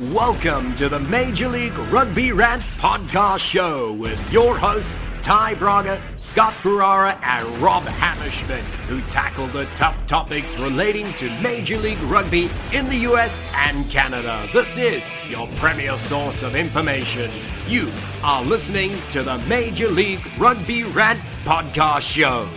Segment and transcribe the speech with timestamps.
[0.00, 6.52] Welcome to the Major League Rugby Rant Podcast Show with your hosts, Ty Braga, Scott
[6.52, 12.88] Ferrara, and Rob Hammerschmidt, who tackle the tough topics relating to Major League Rugby in
[12.88, 14.48] the US and Canada.
[14.52, 17.28] This is your premier source of information.
[17.66, 17.90] You
[18.22, 22.48] are listening to the Major League Rugby Rant Podcast Show.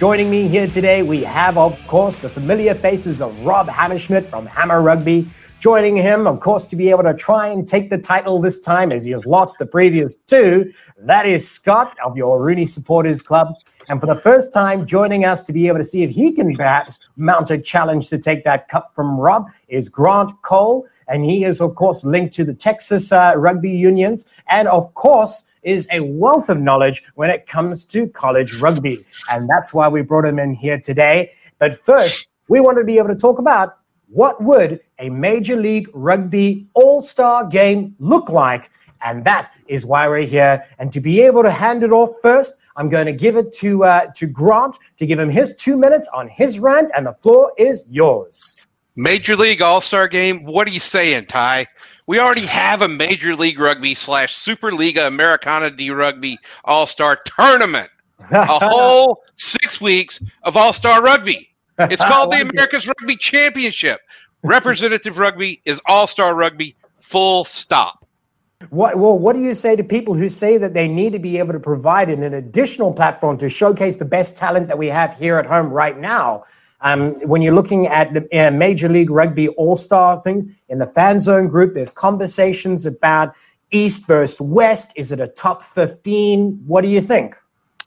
[0.00, 4.46] Joining me here today, we have, of course, the familiar faces of Rob Hammerschmidt from
[4.46, 5.28] Hammer Rugby.
[5.58, 8.92] Joining him, of course, to be able to try and take the title this time
[8.92, 10.72] as he has lost the previous two.
[11.00, 13.48] That is Scott of your RUNY Supporters Club.
[13.90, 16.56] And for the first time, joining us to be able to see if he can
[16.56, 20.86] perhaps mount a challenge to take that cup from Rob is Grant Cole.
[21.08, 24.24] And he is, of course, linked to the Texas uh, rugby unions.
[24.48, 29.04] And of course, is a wealth of knowledge when it comes to college rugby.
[29.30, 31.32] And that's why we brought him in here today.
[31.58, 33.78] But first, we want to be able to talk about
[34.08, 38.70] what would a Major League Rugby All Star game look like?
[39.02, 40.66] And that is why we're here.
[40.78, 43.84] And to be able to hand it off first, I'm going to give it to
[43.84, 47.52] uh, to Grant to give him his two minutes on his rant, and the floor
[47.56, 48.56] is yours.
[48.96, 50.44] Major League All Star Game.
[50.44, 51.66] What are you saying, Ty?
[52.10, 57.88] We already have a Major League Rugby slash Superliga Americana de Rugby All Star Tournament.
[58.32, 61.50] A whole six weeks of All Star Rugby.
[61.78, 64.00] It's called the America's Rugby Championship.
[64.42, 68.04] Representative rugby is all star rugby, full stop.
[68.70, 71.38] What, well, what do you say to people who say that they need to be
[71.38, 75.38] able to provide an additional platform to showcase the best talent that we have here
[75.38, 76.44] at home right now?
[76.82, 80.86] Um, when you're looking at the uh, Major League Rugby All Star thing in the
[80.86, 83.34] fan zone group, there's conversations about
[83.70, 84.92] East versus West.
[84.96, 86.62] Is it a top 15?
[86.66, 87.36] What do you think?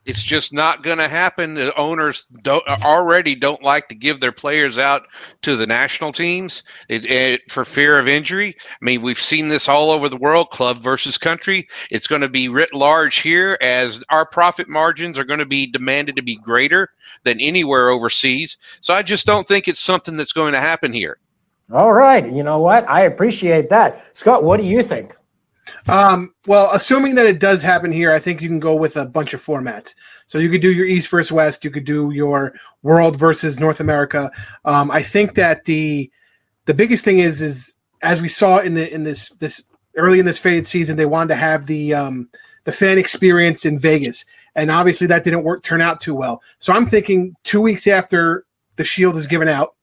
[0.06, 1.54] It's just not going to happen.
[1.54, 5.08] The owners don't already don't like to give their players out
[5.44, 8.56] to the national teams it, it, for fear of injury.
[8.60, 11.68] I mean, we've seen this all over the world, club versus country.
[11.90, 15.68] It's going to be writ large here as our profit margins are going to be
[15.68, 16.90] demanded to be greater
[17.24, 18.58] than anywhere overseas.
[18.82, 21.18] So I just don't think it's something that's going to happen here.
[21.72, 22.30] All right.
[22.30, 22.88] You know what?
[22.90, 24.16] I appreciate that.
[24.16, 25.16] Scott, what do you think?
[25.88, 29.06] Um, well, assuming that it does happen here, I think you can go with a
[29.06, 29.96] bunch of formats.
[30.28, 31.64] So you could do your East versus West.
[31.64, 34.32] You could do your World versus North America.
[34.66, 36.12] Um, I think that the
[36.66, 39.64] the biggest thing is is as we saw in the in this this
[39.96, 42.30] early in this faded season, they wanted to have the um,
[42.66, 44.26] the fan experience in Vegas,
[44.56, 46.42] and obviously that didn't work turn out too well.
[46.60, 48.46] So I'm thinking two weeks after
[48.76, 49.76] the Shield is given out,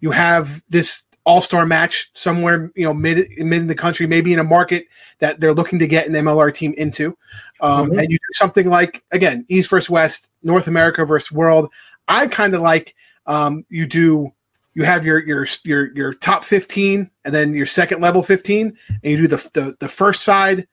[0.00, 4.32] you have this all star match somewhere, you know, mid mid in the country, maybe
[4.32, 4.86] in a market
[5.18, 7.18] that they're looking to get an MLR team into.
[7.60, 7.98] Um, mm-hmm.
[7.98, 11.68] And you do something like again, East versus West, North America versus World.
[12.06, 12.94] I kind of like
[13.26, 14.32] um, you do.
[14.74, 19.02] You have your your your your top fifteen, and then your second level fifteen, and
[19.02, 20.68] you do the the, the first side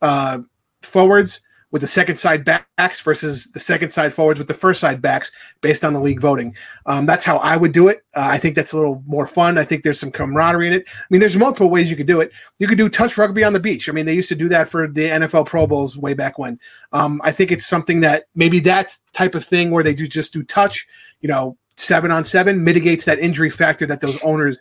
[0.00, 0.38] uh,
[0.80, 5.02] forwards, with the second side backs versus the second side forwards with the first side
[5.02, 5.30] backs
[5.60, 6.54] based on the league voting.
[6.86, 8.04] Um, that's how I would do it.
[8.16, 9.58] Uh, I think that's a little more fun.
[9.58, 10.84] I think there's some camaraderie in it.
[10.88, 12.32] I mean, there's multiple ways you could do it.
[12.58, 13.88] You could do touch rugby on the beach.
[13.88, 16.58] I mean, they used to do that for the NFL Pro Bowls way back when.
[16.92, 20.32] Um, I think it's something that maybe that type of thing where they do just
[20.32, 20.86] do touch,
[21.20, 24.58] you know, seven on seven mitigates that injury factor that those owners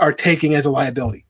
[0.00, 1.24] are taking as a liability.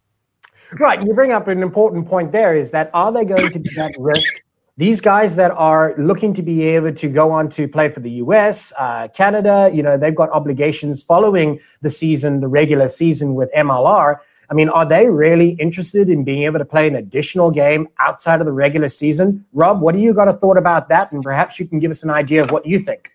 [0.79, 1.03] Right.
[1.05, 3.93] You bring up an important point there is that are they going to be at
[3.99, 4.45] risk
[4.81, 8.13] these guys that are looking to be able to go on to play for the
[8.13, 13.53] US, uh, Canada, you know, they've got obligations following the season, the regular season with
[13.55, 14.17] MLR.
[14.49, 18.41] I mean, are they really interested in being able to play an additional game outside
[18.41, 19.45] of the regular season?
[19.53, 21.13] Rob, what do you got a thought about that?
[21.13, 23.11] And perhaps you can give us an idea of what you think.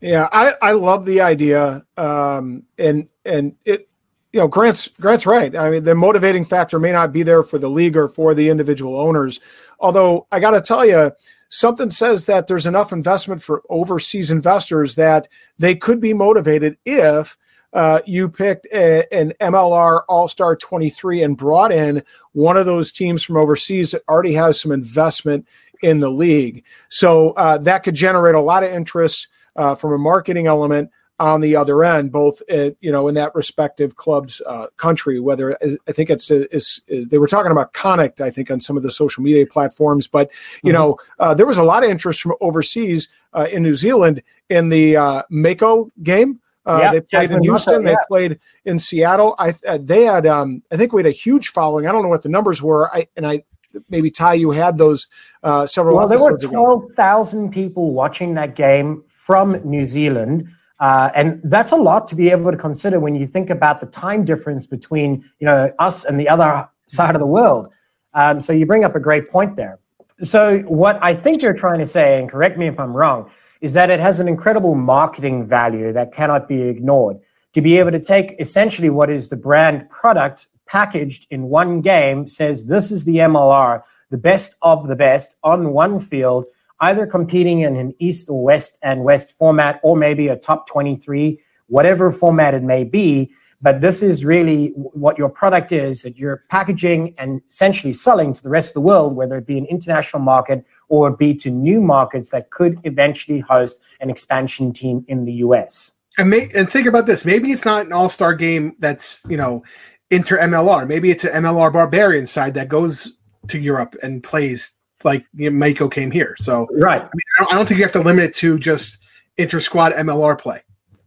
[0.00, 1.86] Yeah, I, I love the idea.
[1.96, 3.88] Um, and and it
[4.34, 5.54] you know, Grant's Grant's right.
[5.54, 8.48] I mean, the motivating factor may not be there for the league or for the
[8.48, 9.38] individual owners.
[9.78, 11.12] Although I got to tell you,
[11.50, 15.28] something says that there's enough investment for overseas investors that
[15.60, 17.38] they could be motivated if
[17.74, 22.02] uh, you picked a, an MLR All Star 23 and brought in
[22.32, 25.46] one of those teams from overseas that already has some investment
[25.80, 26.64] in the league.
[26.88, 30.90] So uh, that could generate a lot of interest uh, from a marketing element
[31.20, 35.20] on the other end, both at, you know in that respective club's uh, country.
[35.20, 35.56] Whether
[35.88, 38.82] I think it's, it's, it's, they were talking about Connacht, I think on some of
[38.82, 40.30] the social media platforms, but
[40.62, 40.78] you mm-hmm.
[40.78, 44.68] know uh, there was a lot of interest from overseas uh, in New Zealand in
[44.68, 46.40] the uh, Mako game.
[46.66, 47.82] Uh, yeah, they played in Houston.
[47.82, 47.90] yeah.
[47.90, 49.34] They played in Seattle.
[49.38, 51.86] I uh, they had um, I think we had a huge following.
[51.86, 52.92] I don't know what the numbers were.
[52.94, 53.44] I and I
[53.88, 55.06] maybe Ty, you had those
[55.42, 55.96] uh, several.
[55.96, 60.48] Well, there were twelve thousand people watching that game from New Zealand.
[60.80, 63.86] Uh, and that's a lot to be able to consider when you think about the
[63.86, 67.68] time difference between you know us and the other side of the world.
[68.14, 69.78] Um, so you bring up a great point there.
[70.22, 73.30] So what I think you're trying to say, and correct me if I'm wrong,
[73.60, 77.18] is that it has an incredible marketing value that cannot be ignored.
[77.54, 82.26] To be able to take essentially what is the brand product packaged in one game,
[82.26, 86.46] says this is the MLR, the best of the best on one field,
[86.84, 91.40] either competing in an East or West and West format, or maybe a top 23,
[91.66, 93.32] whatever format it may be.
[93.62, 98.42] But this is really what your product is that you're packaging and essentially selling to
[98.42, 101.80] the rest of the world, whether it be an international market or be to new
[101.80, 105.92] markets that could eventually host an expansion team in the US.
[106.18, 109.38] And, may, and think about this maybe it's not an all star game that's, you
[109.38, 109.64] know,
[110.10, 110.86] inter MLR.
[110.86, 113.16] Maybe it's an MLR barbarian side that goes
[113.48, 114.73] to Europe and plays
[115.04, 116.34] like you know, Mako came here.
[116.38, 118.58] So right, I, mean, I, don't, I don't think you have to limit it to
[118.58, 118.98] just
[119.36, 120.62] inter squad MLR play.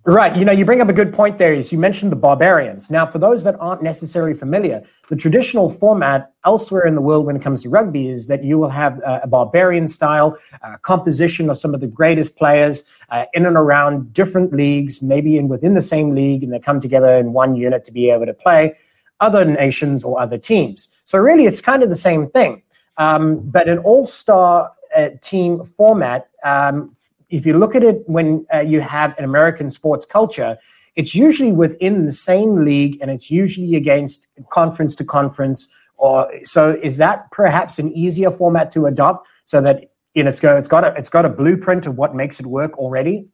[0.08, 0.38] Right.
[0.38, 1.52] You know, you bring up a good point there.
[1.52, 2.90] Is you mentioned the barbarians.
[2.90, 7.36] Now, for those that aren't necessarily familiar, the traditional format elsewhere in the world when
[7.36, 11.50] it comes to rugby is that you will have a, a barbarian style uh, composition
[11.50, 15.74] of some of the greatest players uh, in and around different leagues, maybe in within
[15.74, 18.78] the same league, and they come together in one unit to be able to play
[19.20, 20.88] other nations or other teams.
[21.04, 22.62] So really, it's kind of the same thing.
[22.98, 26.96] Um, but an all star uh, team format, um,
[27.30, 30.58] if you look at it when uh, you have an American sports culture,
[30.96, 35.68] it's usually within the same league and it's usually against conference to conference.
[35.98, 40.40] Or so is that perhaps an easier format to adopt so that you know, it's
[40.40, 43.28] got it's got a it's got a blueprint of what makes it work already.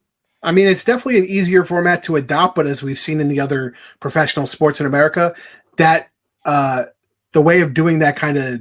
[0.43, 3.39] I mean, it's definitely an easier format to adopt, but as we've seen in the
[3.39, 5.33] other professional sports in America,
[5.77, 6.09] that
[6.43, 6.83] uh,
[7.31, 8.59] the way of doing that kind of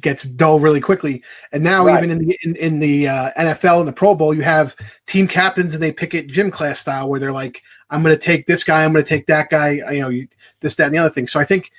[0.00, 1.22] gets dull really quickly.
[1.52, 2.02] And now right.
[2.02, 4.74] even in the in, in the uh, NFL and the Pro Bowl, you have
[5.06, 8.20] team captains and they pick it gym class style where they're like, I'm going to
[8.20, 10.28] take this guy, I'm going to take that guy, you know, you,
[10.60, 11.26] this, that, and the other thing.
[11.26, 11.70] So I think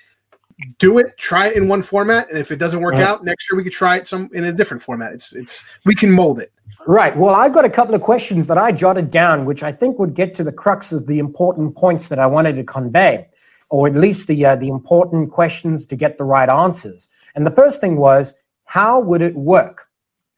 [0.78, 3.04] do it, try it in one format, and if it doesn't work right.
[3.04, 5.14] out next year, we could try it some in a different format.
[5.14, 6.52] It's it's we can mold it.
[6.86, 7.16] Right.
[7.16, 10.14] Well, I've got a couple of questions that I jotted down, which I think would
[10.14, 13.28] get to the crux of the important points that I wanted to convey,
[13.70, 17.10] or at least the uh, the important questions to get the right answers.
[17.36, 18.34] And the first thing was,
[18.66, 19.88] how would it work?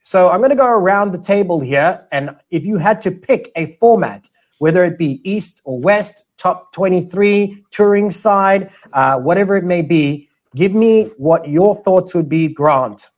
[0.04, 2.06] So I'm going to go around the table here.
[2.12, 6.72] And if you had to pick a format, whether it be East or West, top
[6.74, 12.48] 23, touring side, uh, whatever it may be, give me what your thoughts would be,
[12.48, 13.10] Grant.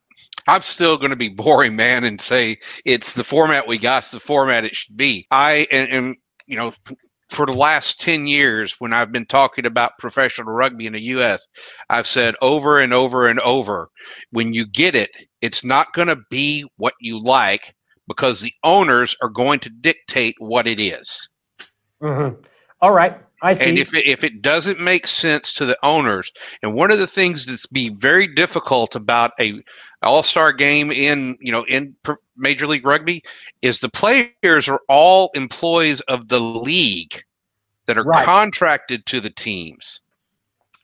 [0.46, 4.12] I'm still going to be boring, man, and say it's the format we got, it's
[4.12, 5.26] the format it should be.
[5.30, 6.16] I am,
[6.46, 6.72] you know,
[7.28, 11.46] for the last 10 years, when I've been talking about professional rugby in the U.S.,
[11.90, 13.90] I've said over and over and over
[14.30, 17.74] when you get it, it's not going to be what you like
[18.08, 21.28] because the owners are going to dictate what it is.
[22.02, 22.40] Mm-hmm.
[22.80, 23.20] All right.
[23.42, 23.68] I see.
[23.68, 26.30] And if it, if it doesn't make sense to the owners,
[26.62, 29.62] and one of the things that's be very difficult about a
[30.02, 31.94] All Star game in you know in
[32.38, 33.22] Major League Rugby
[33.62, 37.22] is the players are all employees of the league
[37.86, 38.24] that are right.
[38.24, 40.00] contracted to the teams.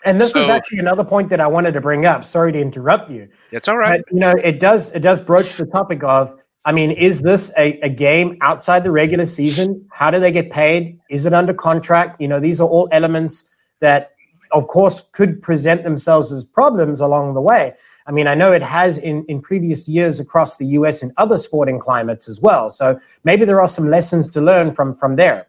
[0.05, 2.25] And this so, is actually another point that I wanted to bring up.
[2.25, 3.29] Sorry to interrupt you.
[3.53, 4.03] It's all right.
[4.05, 6.35] But, you know, it does it does broach the topic of
[6.67, 9.87] I mean, is this a, a game outside the regular season?
[9.91, 10.99] How do they get paid?
[11.11, 12.21] Is it under contract?
[12.21, 13.45] You know, these are all elements
[13.81, 14.13] that,
[14.51, 17.75] of course, could present themselves as problems along the way.
[18.07, 21.39] I mean, I know it has in, in previous years across the US and other
[21.39, 22.71] sporting climates as well.
[22.71, 25.47] So maybe there are some lessons to learn from from there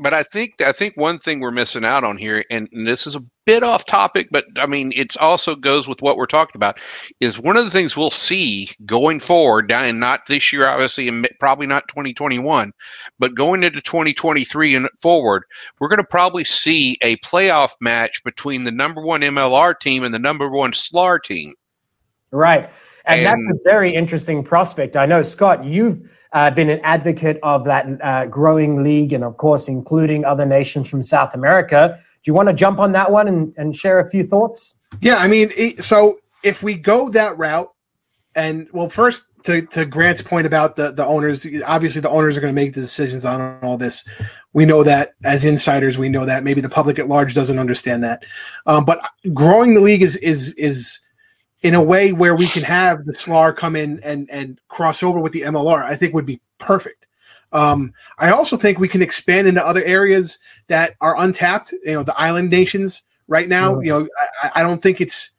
[0.00, 3.06] but I think I think one thing we're missing out on here, and, and, this
[3.06, 6.56] is a bit off topic, but I mean it also goes with what we're talking
[6.56, 6.78] about.
[7.20, 11.28] Is one of the things we'll see going forward, down not this year, obviously, and
[11.38, 12.72] probably not 2021,
[13.18, 15.44] but going into 2023 and forward,
[15.78, 20.14] we're going to probably see a playoff match between the number one MLR team and
[20.14, 21.54] the number one SLAR team.
[22.32, 22.70] Right,
[23.04, 24.96] and, and that's a very interesting prospect.
[24.96, 29.36] I know, Scott, you've uh, been an advocate of that uh, growing league and, of
[29.36, 31.98] course, including other nations from South America.
[32.22, 34.74] Do you want to jump on that one and, and share a few thoughts?
[35.00, 37.72] Yeah, I mean, so if we go that route,
[38.36, 42.40] and well, first to, to Grant's point about the, the owners, obviously the owners are
[42.40, 44.04] going to make the decisions on all this.
[44.52, 48.04] We know that as insiders, we know that maybe the public at large doesn't understand
[48.04, 48.22] that.
[48.66, 49.00] Um, but
[49.34, 51.00] growing the league is is is
[51.62, 55.20] in a way where we can have the SLAR come in and and cross over
[55.20, 57.06] with the MLR, I think would be perfect.
[57.52, 60.38] Um, I also think we can expand into other areas
[60.68, 61.72] that are untapped.
[61.84, 63.74] You know, the island nations right now.
[63.74, 63.84] Mm-hmm.
[63.84, 64.08] You know,
[64.42, 65.30] I, I, don't think it's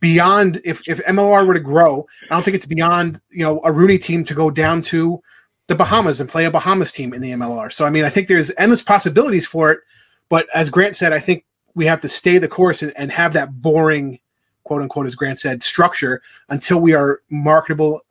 [0.00, 2.06] beyond if if MLR were to grow.
[2.30, 5.20] I don't think it's beyond you know a RUNY team to go down to
[5.66, 7.72] the Bahamas and play a Bahamas team in the MLR.
[7.72, 9.80] So I mean, I think there's endless possibilities for it.
[10.28, 11.44] But as Grant said, I think
[11.74, 14.20] we have to stay the course and, and have that boring
[14.68, 16.20] quote unquote, as Grant said, structure
[16.50, 18.02] until we are marketable,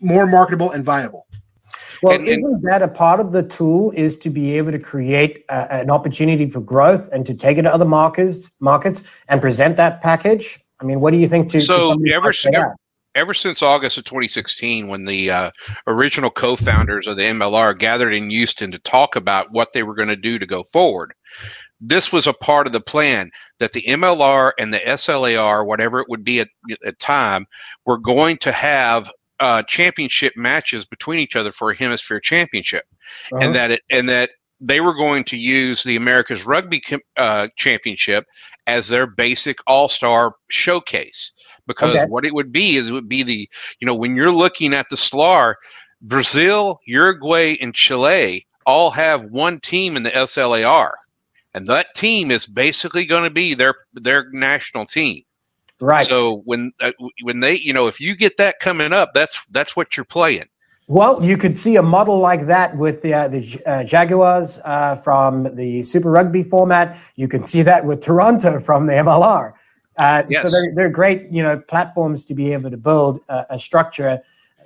[0.00, 1.26] more marketable and viable.
[2.02, 4.78] Well, and, and, isn't that a part of the tool is to be able to
[4.78, 9.40] create uh, an opportunity for growth and to take it to other markets, markets and
[9.40, 10.60] present that package?
[10.80, 12.74] I mean, what do you think to so to ever, ever,
[13.14, 15.50] ever since August of 2016, when the uh,
[15.86, 20.08] original co-founders of the MLR gathered in Houston to talk about what they were going
[20.08, 21.14] to do to go forward,
[21.80, 26.08] this was a part of the plan that the MLR and the SLAR, whatever it
[26.08, 26.48] would be at
[26.84, 27.46] at time,
[27.84, 32.84] were going to have uh, championship matches between each other for a hemisphere championship,
[33.32, 33.44] uh-huh.
[33.44, 34.30] and that it and that
[34.60, 36.82] they were going to use the America's Rugby
[37.16, 38.24] uh, Championship
[38.66, 41.32] as their basic All Star showcase.
[41.66, 42.06] Because okay.
[42.06, 43.48] what it would be is it would be the
[43.80, 45.56] you know when you're looking at the SLAR,
[46.00, 50.94] Brazil, Uruguay, and Chile all have one team in the SLAR
[51.56, 55.22] and that team is basically going to be their their national team.
[55.80, 56.06] Right.
[56.06, 59.74] So when uh, when they you know if you get that coming up, that's that's
[59.74, 60.44] what you're playing.
[60.88, 64.96] Well, you could see a model like that with the uh, the uh, Jaguars uh,
[64.96, 66.96] from the Super Rugby format.
[67.16, 69.54] You can see that with Toronto from the MLR.
[69.96, 70.42] Uh, yes.
[70.42, 74.20] So they're, they're great, you know, platforms to be able to build a, a structure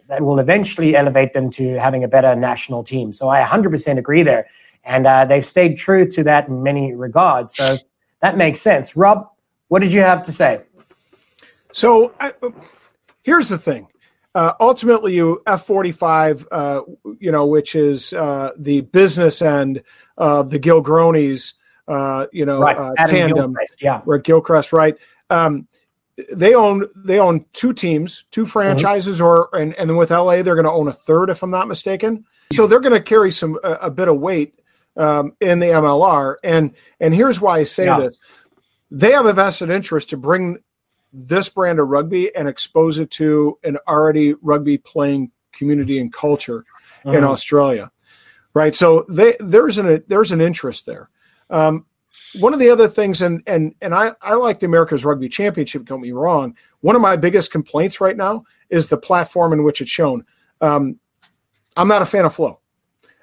[0.08, 3.12] that will eventually elevate them to having a better national team.
[3.12, 4.48] So I 100% agree there.
[4.84, 7.56] And uh, they've stayed true to that in many regards.
[7.56, 7.76] So
[8.20, 8.96] that makes sense.
[8.96, 9.30] Rob,
[9.68, 10.62] what did you have to say?
[11.72, 12.32] So I,
[13.22, 13.86] here's the thing.
[14.34, 16.82] Uh, ultimately, you F forty five, uh,
[17.18, 19.82] you know, which is uh, the business end
[20.18, 21.54] of the Gilgronis,
[21.88, 22.76] uh, you know, right.
[22.76, 24.96] Uh, tandem, Gilchrist, yeah, where Gilchrist, right?
[25.30, 25.66] Um,
[26.32, 29.26] they own they own two teams, two franchises, mm-hmm.
[29.26, 31.66] or and and then with LA, they're going to own a third, if I'm not
[31.66, 32.24] mistaken.
[32.52, 34.59] So they're going to carry some a, a bit of weight
[34.96, 36.36] um, in the MLR.
[36.44, 38.00] And and here's why I say yeah.
[38.00, 38.16] this:
[38.90, 40.58] they have a vested interest to bring
[41.12, 46.64] this brand of rugby and expose it to an already rugby playing community and culture
[47.04, 47.16] mm-hmm.
[47.16, 47.90] in Australia,
[48.54, 48.74] right?
[48.74, 51.10] So they, there's an there's an interest there.
[51.50, 51.86] Um,
[52.38, 55.84] one of the other things, and and and I I like the America's Rugby Championship.
[55.84, 56.56] Don't me wrong.
[56.80, 60.24] One of my biggest complaints right now is the platform in which it's shown.
[60.60, 60.98] Um,
[61.76, 62.60] I'm not a fan of Flow.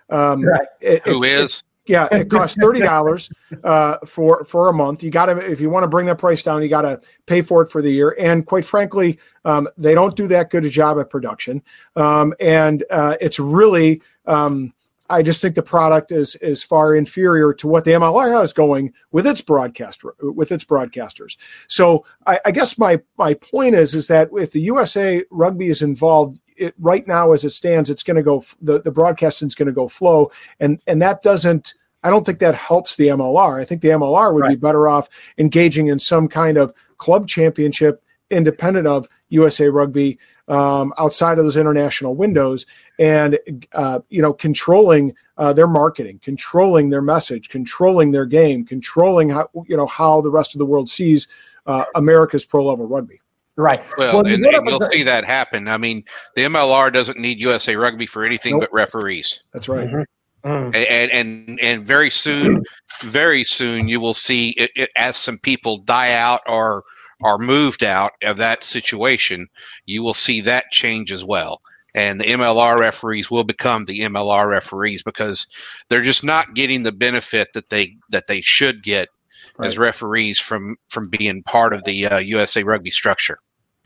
[0.09, 0.67] Um, right.
[0.81, 1.57] it, Who it, is?
[1.57, 3.29] It, yeah, it costs thirty dollars
[3.63, 5.03] uh, for for a month.
[5.03, 7.41] You got to if you want to bring that price down, you got to pay
[7.41, 8.15] for it for the year.
[8.19, 11.63] And quite frankly, um, they don't do that good a job at production.
[11.95, 14.73] Um, and uh, it's really, um,
[15.09, 18.93] I just think the product is is far inferior to what the MLR is going
[19.11, 21.37] with its broadcast with its broadcasters.
[21.67, 25.81] So I, I guess my my point is is that if the USA Rugby is
[25.81, 29.55] involved, it, right now as it stands, it's going to go the the broadcasting is
[29.55, 31.73] going to go flow, and and that doesn't.
[32.03, 33.59] I don't think that helps the MLR.
[33.59, 34.49] I think the MLR would right.
[34.49, 40.93] be better off engaging in some kind of club championship independent of USA Rugby um,
[40.97, 42.65] outside of those international windows,
[42.99, 43.37] and
[43.73, 49.49] uh, you know controlling uh, their marketing, controlling their message, controlling their game, controlling how
[49.67, 51.27] you know how the rest of the world sees
[51.65, 53.19] uh, America's pro level rugby.
[53.57, 53.83] Right.
[53.97, 55.67] Well, well and, and you'll see that happen.
[55.67, 56.03] I mean,
[56.35, 58.61] the MLR doesn't need USA Rugby for anything nope.
[58.61, 59.41] but referees.
[59.51, 59.87] That's right.
[59.87, 60.01] Mm-hmm.
[60.47, 60.75] Mm.
[60.75, 62.63] And, and and very soon,
[63.01, 66.83] very soon, you will see it, it, as some people die out or
[67.23, 69.47] are moved out of that situation,
[69.87, 71.59] you will see that change as well.
[71.95, 75.47] And the MLR referees will become the MLR referees because
[75.89, 79.09] they're just not getting the benefit that they that they should get
[79.57, 79.67] right.
[79.67, 83.37] as referees from from being part of the uh, USA Rugby structure.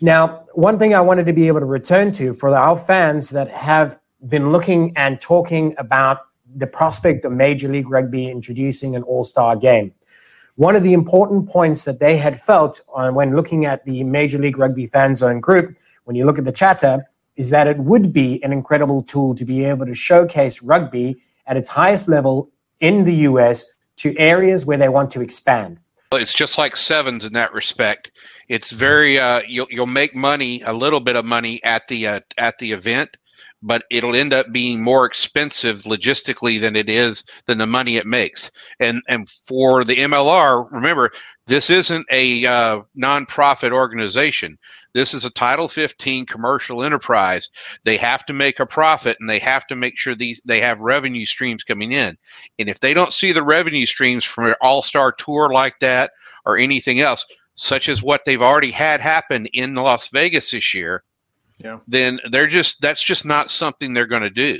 [0.01, 3.49] Now, one thing I wanted to be able to return to for our fans that
[3.49, 6.19] have been looking and talking about
[6.55, 9.93] the prospect of Major League Rugby introducing an All Star game.
[10.55, 14.37] One of the important points that they had felt on, when looking at the Major
[14.37, 18.11] League Rugby fan zone group, when you look at the chatter, is that it would
[18.11, 22.49] be an incredible tool to be able to showcase rugby at its highest level
[22.79, 23.65] in the US
[23.97, 25.79] to areas where they want to expand.
[26.13, 28.11] It's just like sevens in that respect.
[28.49, 32.19] It's very uh, you'll you'll make money, a little bit of money at the uh,
[32.37, 33.15] at the event,
[33.63, 38.05] but it'll end up being more expensive logistically than it is than the money it
[38.05, 38.51] makes.
[38.81, 41.11] And and for the MLR, remember
[41.45, 44.57] this isn't a uh, nonprofit organization.
[44.93, 47.49] This is a Title 15 commercial enterprise.
[47.83, 50.81] They have to make a profit and they have to make sure these they have
[50.81, 52.17] revenue streams coming in.
[52.59, 56.11] And if they don't see the revenue streams from an all-star tour like that
[56.45, 61.03] or anything else, such as what they've already had happen in Las Vegas this year,
[61.59, 61.79] yeah.
[61.87, 64.59] then they're just that's just not something they're going to do.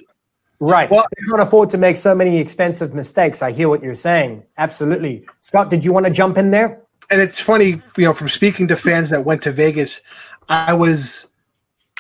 [0.60, 0.92] Right.
[0.92, 3.42] Well, they can't afford to make so many expensive mistakes.
[3.42, 4.44] I hear what you're saying.
[4.60, 5.26] Absolutely.
[5.40, 6.84] Scott, did you want to jump in there?
[7.12, 10.02] And it's funny, you know, from speaking to fans that went to Vegas,
[10.48, 11.28] I was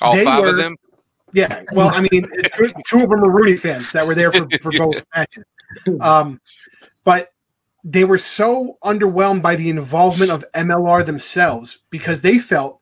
[0.01, 0.77] all five were, of them.
[1.33, 4.47] Yeah, well, I mean, two, two, of them were RUNY fans that were there for,
[4.61, 5.45] for both matches.
[6.01, 6.41] Um,
[7.03, 7.31] but
[7.83, 12.81] they were so underwhelmed by the involvement of MLR themselves because they felt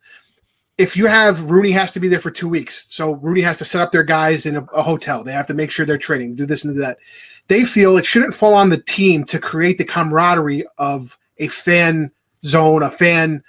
[0.80, 3.66] if you have RUNY has to be there for two weeks, so RUNY has to
[3.66, 5.24] set up their guys in a, a hotel.
[5.24, 6.98] They have to make sure they're training, do this and do that.
[7.48, 12.12] They feel it shouldn't fall on the team to create the camaraderie of a fan
[12.44, 13.44] zone, a fan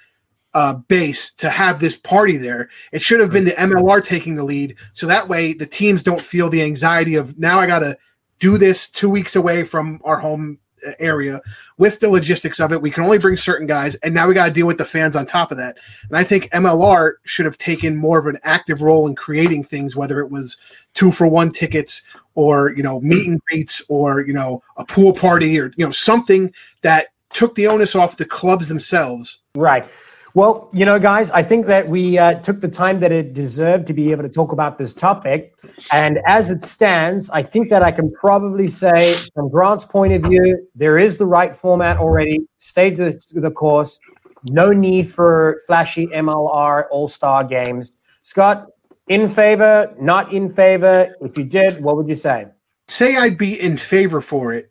[0.53, 2.69] uh, base to have this party there.
[2.91, 6.21] It should have been the MLR taking the lead, so that way the teams don't
[6.21, 7.97] feel the anxiety of now I got to
[8.39, 11.41] do this two weeks away from our home uh, area
[11.77, 12.81] with the logistics of it.
[12.81, 15.15] We can only bring certain guys, and now we got to deal with the fans
[15.15, 15.77] on top of that.
[16.09, 19.95] And I think MLR should have taken more of an active role in creating things,
[19.95, 20.57] whether it was
[20.93, 22.03] two for one tickets
[22.35, 25.91] or you know meet and greets or you know a pool party or you know
[25.91, 29.39] something that took the onus off the clubs themselves.
[29.55, 29.89] Right.
[30.33, 33.85] Well, you know, guys, I think that we uh, took the time that it deserved
[33.87, 35.53] to be able to talk about this topic.
[35.91, 40.23] And as it stands, I think that I can probably say, from Grant's point of
[40.23, 42.47] view, there is the right format already.
[42.59, 43.99] Stay the, the course.
[44.45, 47.97] No need for flashy MLR All Star games.
[48.23, 48.67] Scott,
[49.09, 51.13] in favor, not in favor?
[51.19, 52.47] If you did, what would you say?
[52.87, 54.70] Say I'd be in favor for it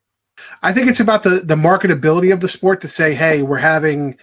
[0.63, 4.19] I think it's about the the marketability of the sport to say, hey, we're having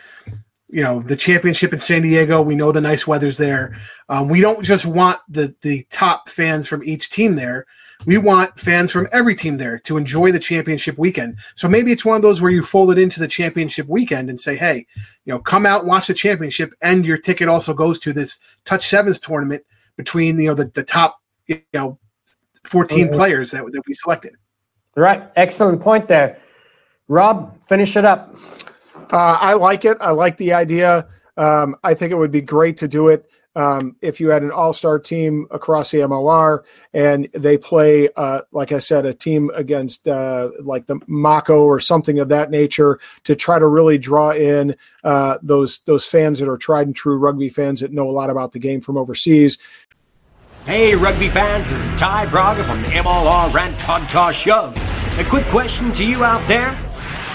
[0.70, 2.42] you know the championship in San Diego.
[2.42, 3.76] We know the nice weather's there.
[4.10, 7.66] Um, we don't just want the the top fans from each team there.
[8.06, 11.40] We want fans from every team there to enjoy the championship weekend.
[11.56, 14.40] So maybe it's one of those where you fold it into the championship weekend and
[14.40, 14.86] say, hey,
[15.26, 18.88] you know, come out watch the championship, and your ticket also goes to this Touch
[18.88, 19.64] Sevens tournament
[19.96, 21.98] between you know the, the top you know
[22.66, 24.36] 14 players that, that we selected.
[24.98, 25.30] Right.
[25.36, 26.40] Excellent point there.
[27.08, 28.34] Rob, finish it up.
[29.14, 29.96] Uh, I like it.
[30.02, 31.08] I like the idea.
[31.38, 34.52] Um, I think it would be great to do it um, if you had an
[34.52, 40.08] all-star team across the MLR and they play, uh, like I said, a team against
[40.08, 44.76] uh, like the Mako or something of that nature to try to really draw in
[45.04, 48.30] uh, those those fans that are tried and true rugby fans that know a lot
[48.30, 49.58] about the game from overseas.
[50.68, 54.74] Hey, rugby fans, this is Ty Braga from the MLR Rant Podcast Show.
[55.18, 56.78] A quick question to you out there.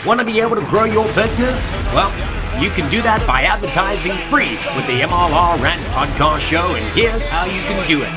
[0.04, 1.64] Want to be able to grow your business?
[1.96, 2.12] Well,
[2.60, 7.24] you can do that by advertising free with the MLR Rant Podcast Show, and here's
[7.24, 8.12] how you can do it.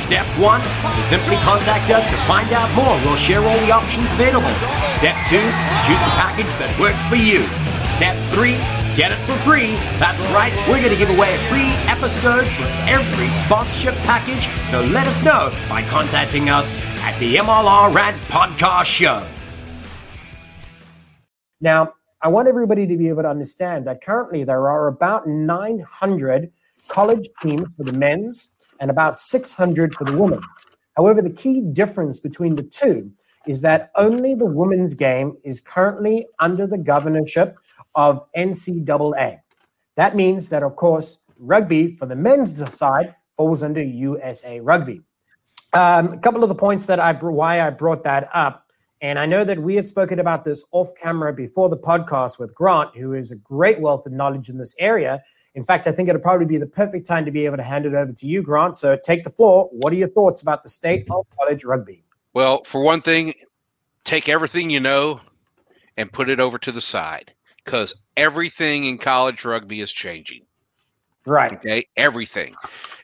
[0.00, 0.64] Step one
[0.96, 2.96] is simply contact us to find out more.
[3.04, 4.56] We'll share all the options available.
[4.88, 5.44] Step two,
[5.84, 7.44] choose the package that works for you.
[7.90, 8.56] Step three,
[8.96, 9.74] Get it for free.
[9.98, 14.48] That's right, we're going to give away a free episode for every sponsorship package.
[14.70, 19.22] So let us know by contacting us at the MLR Rant Podcast Show.
[21.60, 26.50] Now, I want everybody to be able to understand that currently there are about 900
[26.88, 28.48] college teams for the men's
[28.80, 30.40] and about 600 for the women.
[30.96, 33.12] However, the key difference between the two
[33.46, 37.58] is that only the women's game is currently under the governorship
[37.96, 39.40] of NCAA.
[39.96, 45.02] That means that, of course, rugby for the men's side falls under USA Rugby.
[45.72, 48.62] Um, a couple of the points that I why I brought that up
[49.02, 52.54] And I know that we had spoken about this off camera before the podcast with
[52.54, 55.22] Grant, who is a great wealth of knowledge in this area.
[55.54, 57.84] In fact, I think it'll probably be the perfect time to be able to hand
[57.84, 58.76] it over to you, Grant.
[58.76, 59.68] So take the floor.
[59.70, 62.04] What are your thoughts about the state of college rugby?
[62.32, 63.34] Well, for one thing,
[64.04, 65.20] take everything you know
[65.98, 67.32] and put it over to the side
[67.66, 70.46] because everything in college rugby is changing.
[71.26, 71.52] Right.
[71.52, 71.86] Okay.
[71.96, 72.54] Everything.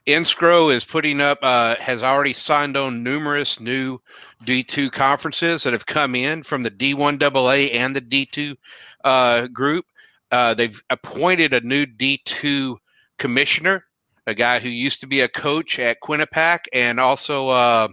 [0.06, 3.98] NSCRO is putting up, uh, has already signed on numerous new
[4.44, 8.56] D2 conferences that have come in from the D1AA and the D2
[9.04, 9.84] uh, group.
[10.30, 12.76] Uh, they've appointed a new D2
[13.18, 13.84] commissioner,
[14.26, 17.88] a guy who used to be a coach at Quinnipiac and also, uh,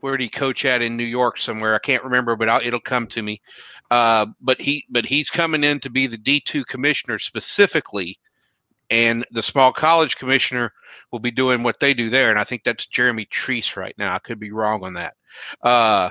[0.00, 1.74] where did he coach at in New York somewhere?
[1.74, 3.40] I can't remember, but I'll, it'll come to me.
[3.90, 8.18] Uh, but he, but he's coming in to be the D2 commissioner specifically
[8.90, 10.72] and the small college commissioner
[11.12, 12.30] will be doing what they do there.
[12.30, 14.14] And I think that's Jeremy Treese right now.
[14.14, 15.14] I could be wrong on that.
[15.62, 16.10] Uh,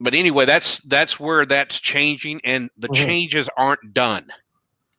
[0.00, 3.04] but anyway, that's that's where that's changing, and the mm-hmm.
[3.04, 4.24] changes aren't done.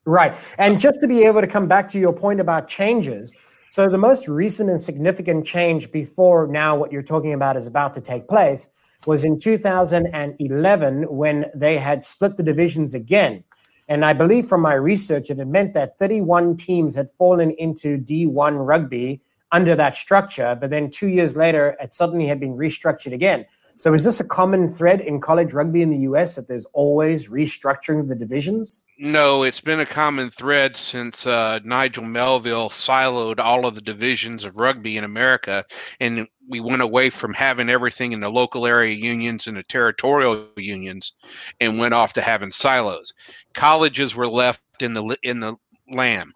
[0.06, 3.34] Right, and just to be able to come back to your point about changes.
[3.70, 7.94] So the most recent and significant change before now, what you're talking about is about
[7.94, 8.70] to take place,
[9.06, 13.44] was in 2011 when they had split the divisions again.
[13.88, 17.98] And I believe from my research, it had meant that 31 teams had fallen into
[17.98, 20.56] D1 rugby under that structure.
[20.60, 23.46] But then two years later, it suddenly had been restructured again.
[23.80, 27.30] So is this a common thread in college rugby in the US that there's always
[27.30, 28.84] restructuring of the divisions?
[28.98, 34.44] No, it's been a common thread since uh, Nigel Melville siloed all of the divisions
[34.44, 35.64] of rugby in America,
[36.02, 40.48] and we went away from having everything in the local area unions and the territorial
[40.58, 41.14] unions,
[41.62, 43.14] and went off to having silos.
[43.54, 45.56] Colleges were left in the in the
[45.90, 46.34] lamb.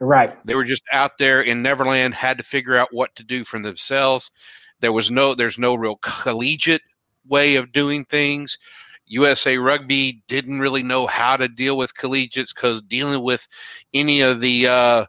[0.00, 0.36] Right.
[0.44, 3.58] They were just out there in Neverland, had to figure out what to do for
[3.58, 4.30] themselves
[4.80, 6.82] there was no there's no real collegiate
[7.26, 8.58] way of doing things.
[9.06, 13.46] USA Rugby didn't really know how to deal with collegiates because dealing with
[13.94, 15.06] any of the uh,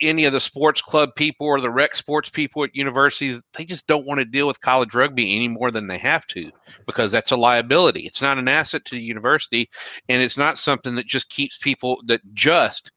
[0.00, 3.86] any of the sports club people or the rec sports people at universities, they just
[3.86, 6.50] don't want to deal with college rugby any more than they have to
[6.86, 8.02] because that's a liability.
[8.02, 9.70] It's not an asset to the university,
[10.08, 12.92] and it's not something that just keeps people that just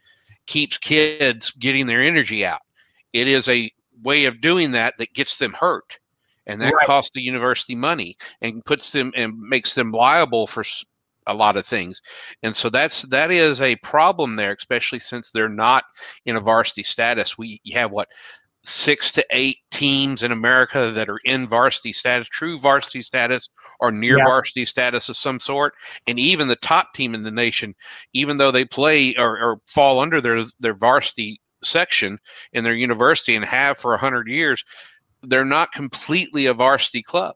[0.45, 2.61] keeps kids getting their energy out.
[3.13, 3.71] It is a
[4.03, 5.97] way of doing that that gets them hurt
[6.47, 6.85] and that right.
[6.85, 10.63] costs the university money and puts them and makes them liable for
[11.27, 12.01] a lot of things
[12.43, 15.85] and so that's that is a problem there especially since they're not
[16.25, 18.09] in a varsity status we have what
[18.65, 23.91] six to eight teams in America that are in varsity status, true varsity status, or
[23.91, 24.23] near yeah.
[24.23, 25.73] varsity status of some sort.
[26.07, 27.73] And even the top team in the nation,
[28.13, 32.19] even though they play or, or fall under their their varsity section
[32.53, 34.63] in their university and have for 100 years,
[35.21, 37.35] they're not completely a varsity club.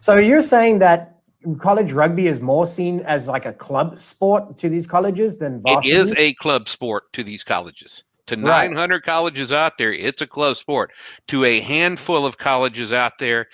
[0.00, 1.18] So you're saying that
[1.58, 5.94] college rugby is more seen as like a club sport to these colleges than varsity?
[5.94, 8.04] It is a club sport to these colleges.
[8.26, 8.68] To right.
[8.68, 10.92] 900 colleges out there, it's a club sport.
[11.28, 13.48] To a handful of colleges out there,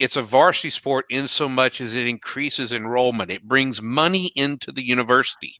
[0.00, 3.30] it's a varsity sport in so much as it increases enrollment.
[3.30, 5.54] It brings money into the university.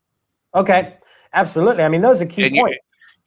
[0.55, 0.97] Okay,
[1.33, 1.85] absolutely.
[1.85, 2.79] I mean, those are key and points.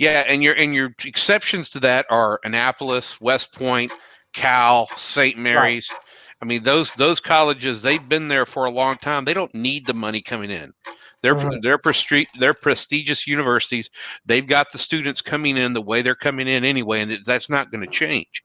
[0.04, 3.94] Yeah, and your and your exceptions to that are Annapolis, West Point,
[4.34, 5.38] Cal, St.
[5.38, 5.88] Mary's.
[5.90, 6.00] Right.
[6.42, 9.24] I mean, those those colleges they've been there for a long time.
[9.24, 10.74] They don't need the money coming in.
[11.22, 11.62] They're mm-hmm.
[11.62, 13.90] they're prestige they're prestigious universities.
[14.26, 17.72] They've got the students coming in the way they're coming in anyway, and that's not
[17.72, 18.44] going to change.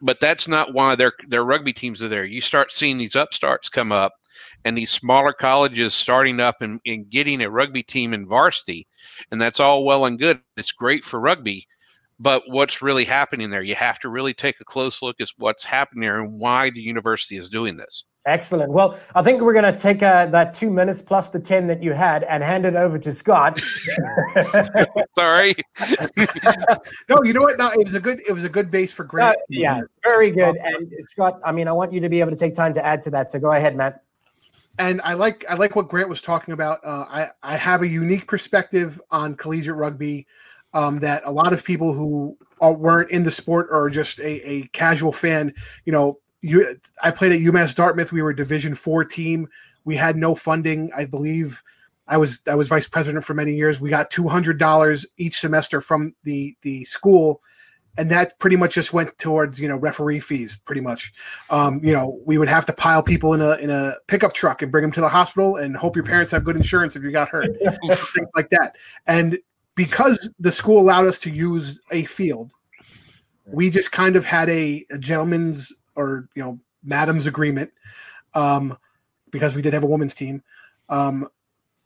[0.00, 2.24] But that's not why their their rugby teams are there.
[2.24, 4.14] You start seeing these upstarts come up,
[4.64, 8.86] and these smaller colleges starting up and, and getting a rugby team in varsity
[9.30, 10.40] and that's all well and good.
[10.56, 11.66] It's great for rugby,
[12.18, 13.62] but what's really happening there?
[13.62, 16.82] You have to really take a close look at what's happening there and why the
[16.82, 18.04] university is doing this.
[18.26, 18.70] Excellent.
[18.70, 21.82] Well, I think we're going to take uh, that two minutes plus the 10 that
[21.82, 23.58] you had and hand it over to Scott.
[25.18, 25.54] Sorry.
[27.08, 27.56] no, you know what?
[27.56, 29.36] No, it was a good, it was a good base for Grant.
[29.36, 30.56] Uh, yeah, very good.
[30.56, 33.00] And Scott, I mean, I want you to be able to take time to add
[33.02, 33.32] to that.
[33.32, 34.02] So go ahead, Matt
[34.78, 36.84] and I like I like what Grant was talking about.
[36.84, 40.26] Uh, I I have a unique perspective on collegiate rugby
[40.72, 44.66] um, that a lot of people who weren't in the sport or just a, a
[44.68, 45.52] casual fan,
[45.84, 48.12] you know, you I played at UMass Dartmouth.
[48.12, 49.48] We were a Division four team.
[49.84, 50.90] We had no funding.
[50.96, 51.62] I believe
[52.06, 53.80] I was I was vice president for many years.
[53.80, 57.42] We got two hundred dollars each semester from the the school
[57.98, 61.12] and that pretty much just went towards you know referee fees pretty much
[61.50, 64.62] um, you know we would have to pile people in a in a pickup truck
[64.62, 67.10] and bring them to the hospital and hope your parents have good insurance if you
[67.10, 67.48] got hurt
[68.14, 69.38] things like that and
[69.74, 72.52] because the school allowed us to use a field
[73.46, 77.70] we just kind of had a, a gentleman's or you know madam's agreement
[78.34, 78.76] um,
[79.30, 80.42] because we did have a women's team.
[80.88, 81.28] Um,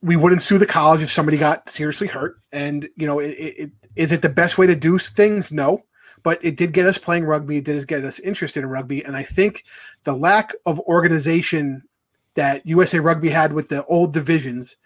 [0.01, 2.39] we wouldn't sue the college if somebody got seriously hurt.
[2.51, 5.51] And you know, it, it, is it the best way to do things?
[5.51, 5.83] No,
[6.23, 7.57] but it did get us playing rugby.
[7.57, 9.03] It did get us interested in rugby.
[9.03, 9.65] And I think
[10.03, 11.83] the lack of organization
[12.35, 14.77] that USA Rugby had with the old divisions,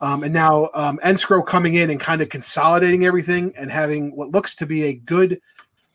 [0.00, 4.30] um, and now um, NSCRO coming in and kind of consolidating everything and having what
[4.30, 5.40] looks to be a good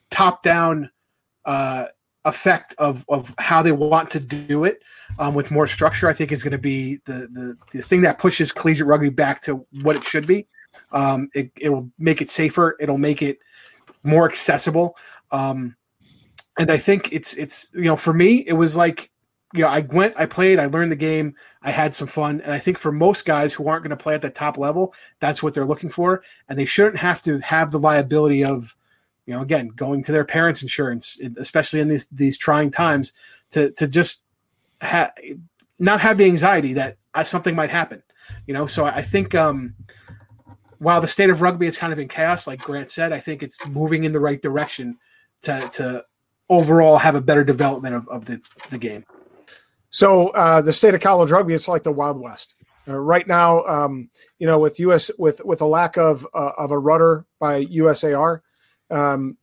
[0.10, 0.90] top-down
[1.46, 1.88] uh,
[2.26, 4.82] effect of of how they want to do it
[5.20, 8.20] um, with more structure, I think is going to be the, the the thing that
[8.20, 10.48] pushes collegiate rugby back to what it should be.
[10.92, 12.76] Um, it it will make it safer.
[12.80, 13.40] It'll make it
[14.04, 14.98] more accessible.
[15.32, 15.76] Um,
[16.58, 19.12] and I think it's it's you know for me it was like
[19.54, 22.52] you know I went I played I learned the game I had some fun and
[22.52, 25.44] I think for most guys who aren't going to play at the top level that's
[25.44, 28.76] what they're looking for and they shouldn't have to have the liability of
[29.28, 33.14] you know again going to their parents insurance especially in these these trying times
[33.52, 34.24] to to just
[34.82, 35.12] ha-
[35.80, 38.04] not have the anxiety that something might happen.
[38.46, 39.76] You know, so I think um,
[40.80, 43.44] while the state of rugby is kind of in chaos, like Grant said, I think
[43.44, 44.98] it's moving in the right direction
[45.44, 46.06] to to
[46.50, 49.04] overall have a better development of, of the, the game.
[49.90, 52.54] So uh, the state of college rugby, it's like the Wild West.
[52.88, 54.10] Uh, right now, um,
[54.40, 58.42] you know, with US with with a lack of uh, of a rudder by USAR,
[58.90, 59.38] um,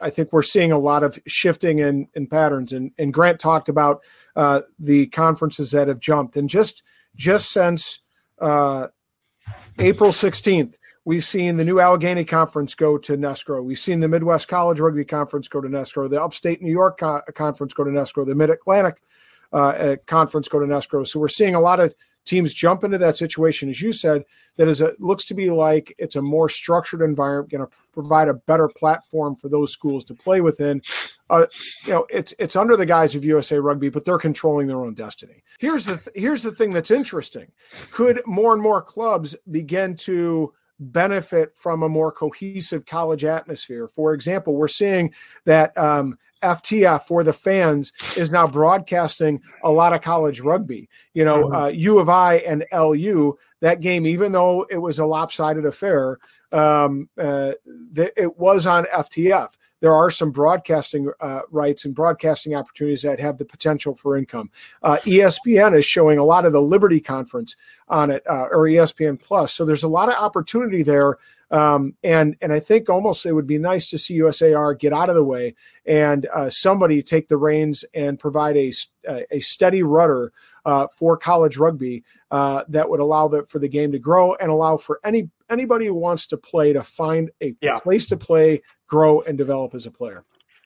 [0.00, 2.72] I think we're seeing a lot of shifting in, in patterns.
[2.72, 4.02] And, and Grant talked about
[4.34, 6.36] uh, the conferences that have jumped.
[6.36, 6.82] And just
[7.14, 8.00] just since
[8.40, 8.88] uh,
[9.78, 13.64] April 16th, we've seen the new Allegheny Conference go to NSCRO.
[13.64, 17.22] We've seen the Midwest College Rugby Conference go to NSCRO, the Upstate New York Co-
[17.34, 19.02] Conference go to NSCRO, the Mid Atlantic
[19.52, 21.06] uh, Conference go to NSCRO.
[21.06, 24.24] So we're seeing a lot of teams jump into that situation, as you said,
[24.56, 28.28] that is a looks to be like it's a more structured environment, going to provide
[28.28, 30.82] a better platform for those schools to play within.
[31.32, 31.46] Uh,
[31.86, 34.92] you know, it's it's under the guise of USA Rugby, but they're controlling their own
[34.92, 35.42] destiny.
[35.58, 37.50] Here's the th- here's the thing that's interesting:
[37.90, 43.88] could more and more clubs begin to benefit from a more cohesive college atmosphere.
[43.88, 45.14] For example, we're seeing
[45.46, 50.88] that um, FTF for the fans is now broadcasting a lot of college rugby.
[51.14, 51.54] You know, mm-hmm.
[51.54, 56.18] uh, U of I and LU, that game, even though it was a lopsided affair,
[56.50, 57.52] um, uh,
[57.94, 59.56] th- it was on FTF.
[59.82, 64.48] There are some broadcasting uh, rights and broadcasting opportunities that have the potential for income.
[64.82, 67.56] Uh, ESPN is showing a lot of the Liberty Conference
[67.88, 69.52] on it, uh, or ESPN Plus.
[69.52, 71.18] So there's a lot of opportunity there
[71.52, 75.10] um, and and I think almost it would be nice to see USAR get out
[75.10, 78.72] of the way and uh, somebody take the reins and provide a
[79.30, 80.32] a steady rudder
[80.64, 84.50] uh, for college rugby uh, that would allow the, for the game to grow and
[84.50, 87.78] allow for any anybody who wants to play to find a yeah.
[87.78, 90.24] place to play, grow, and develop as a player.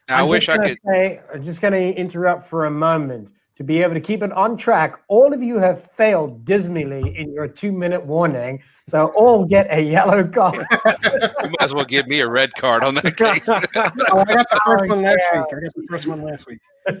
[0.09, 0.77] I wish I could.
[0.85, 4.31] Say, I'm just going to interrupt for a moment to be able to keep it
[4.31, 4.99] on track.
[5.07, 8.61] All of you have failed dismally in your two minute warning.
[8.89, 10.65] So all get a yellow card.
[10.85, 13.41] you might as well give me a red card on that case.
[13.47, 15.39] oh, I got the first one last yeah.
[15.39, 15.47] week.
[15.51, 16.59] I got the first one last week.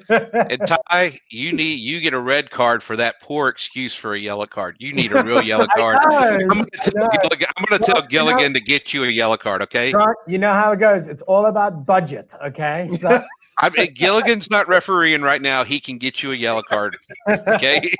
[0.09, 4.19] and Ty, you need you get a red card for that poor excuse for a
[4.19, 4.75] yellow card.
[4.79, 5.97] You need a real yellow card.
[6.01, 9.07] I'm going to tell, Gilligan, I'm gonna tell Gilligan you know, to get you a
[9.07, 9.61] yellow card.
[9.61, 9.93] Okay.
[10.27, 11.07] You know how it goes.
[11.07, 12.33] It's all about budget.
[12.43, 12.89] Okay.
[12.89, 13.23] So.
[13.59, 15.63] I mean, Gilligan's not refereeing right now.
[15.63, 16.97] He can get you a yellow card.
[17.29, 17.93] Okay.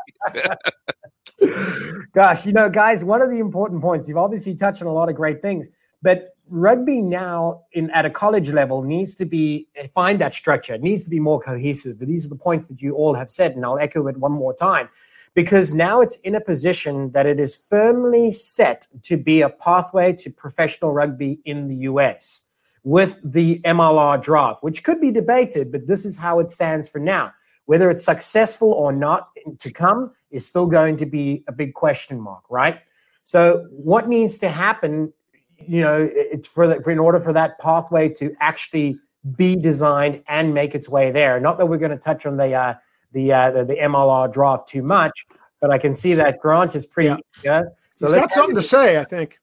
[2.14, 5.10] Gosh, you know, guys, one of the important points, you've obviously touched on a lot
[5.10, 5.70] of great things,
[6.02, 10.74] but rugby now in at a college level needs to be eh, find that structure.
[10.74, 12.00] It needs to be more cohesive.
[12.00, 14.54] These are the points that you all have said, and I'll echo it one more
[14.54, 14.90] time.
[15.34, 20.14] Because now it's in a position that it is firmly set to be a pathway
[20.14, 22.44] to professional rugby in the US
[22.84, 27.00] with the MLR draft, which could be debated, but this is how it stands for
[27.00, 27.34] now.
[27.68, 32.20] Whether it's successful or not to come is still going to be a big question
[32.20, 32.80] mark, right?
[33.24, 35.14] So, what needs to happen,
[35.58, 36.10] you know,
[36.44, 38.98] for, the, for in order for that pathway to actually
[39.36, 41.40] be designed and make its way there?
[41.40, 42.74] Not that we're going to touch on the uh,
[43.14, 45.26] the, uh, the, the MLR draft too much,
[45.62, 47.10] but I can see that Grant is pretty.
[47.10, 47.18] Yeah.
[47.44, 49.40] yeah so he's got something to say, I think.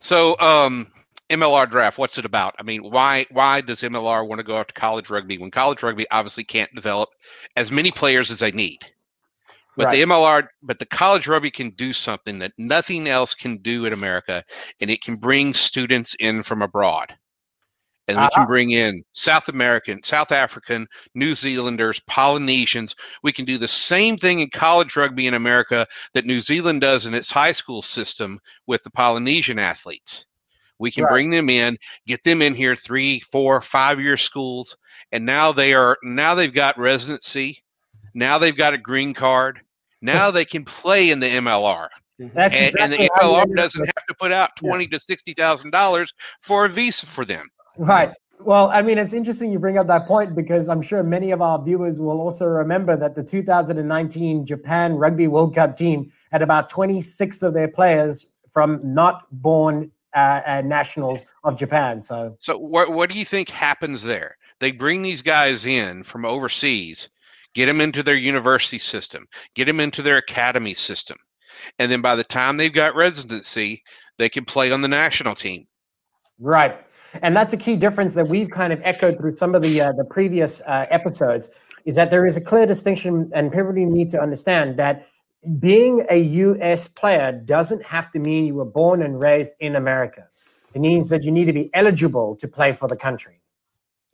[0.00, 0.90] So, um,
[1.30, 2.54] MLR draft, what's it about?
[2.58, 6.06] I mean, why why does MLR want to go after college rugby when college rugby
[6.10, 7.10] obviously can't develop
[7.56, 8.78] as many players as they need?
[9.76, 9.96] But right.
[9.96, 13.92] the MLR, but the college rugby can do something that nothing else can do in
[13.92, 14.42] America,
[14.80, 17.14] and it can bring students in from abroad.
[18.08, 18.26] And uh-huh.
[18.26, 18.48] we can uh-huh.
[18.48, 22.94] bring in South American, South African, New Zealanders, Polynesians.
[23.22, 27.04] We can do the same thing in college rugby in America that New Zealand does
[27.04, 30.26] in its high school system with the Polynesian athletes.
[30.78, 31.10] We can right.
[31.10, 34.76] bring them in, get them in here three, four, five year schools,
[35.12, 37.62] and now they are now they've got residency.
[38.14, 39.60] Now they've got a green card.
[40.02, 41.88] Now they can play in the MLR.
[42.20, 42.28] Mm-hmm.
[42.34, 45.70] That's And, exactly and the MLR doesn't have to put out twenty to sixty thousand
[45.70, 47.48] dollars for a visa for them.
[47.78, 48.12] Right.
[48.40, 51.40] Well, I mean, it's interesting you bring up that point because I'm sure many of
[51.40, 56.68] our viewers will also remember that the 2019 Japan Rugby World Cup team had about
[56.68, 62.02] 26 of their players from not born uh, uh, nationals of Japan.
[62.02, 64.36] So, So what what do you think happens there?
[64.58, 67.10] They bring these guys in from overseas,
[67.54, 71.18] get them into their university system, get them into their academy system,
[71.78, 73.84] and then by the time they've got residency,
[74.18, 75.66] they can play on the national team.
[76.40, 76.80] right.
[77.22, 79.92] And that's a key difference that we've kind of echoed through some of the uh,
[79.92, 81.48] the previous uh, episodes
[81.86, 85.06] is that there is a clear distinction, and people need to understand that
[85.58, 86.88] being a U.S.
[86.88, 90.26] player doesn't have to mean you were born and raised in America.
[90.74, 93.40] It means that you need to be eligible to play for the country.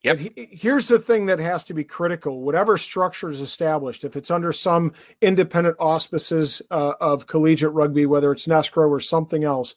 [0.03, 0.19] Yep.
[0.19, 2.43] He- here's the thing that has to be critical.
[2.43, 8.33] Whatever structure is established, if it's under some independent auspices uh, of collegiate rugby, whether
[8.33, 9.75] it's NSCRO or something else,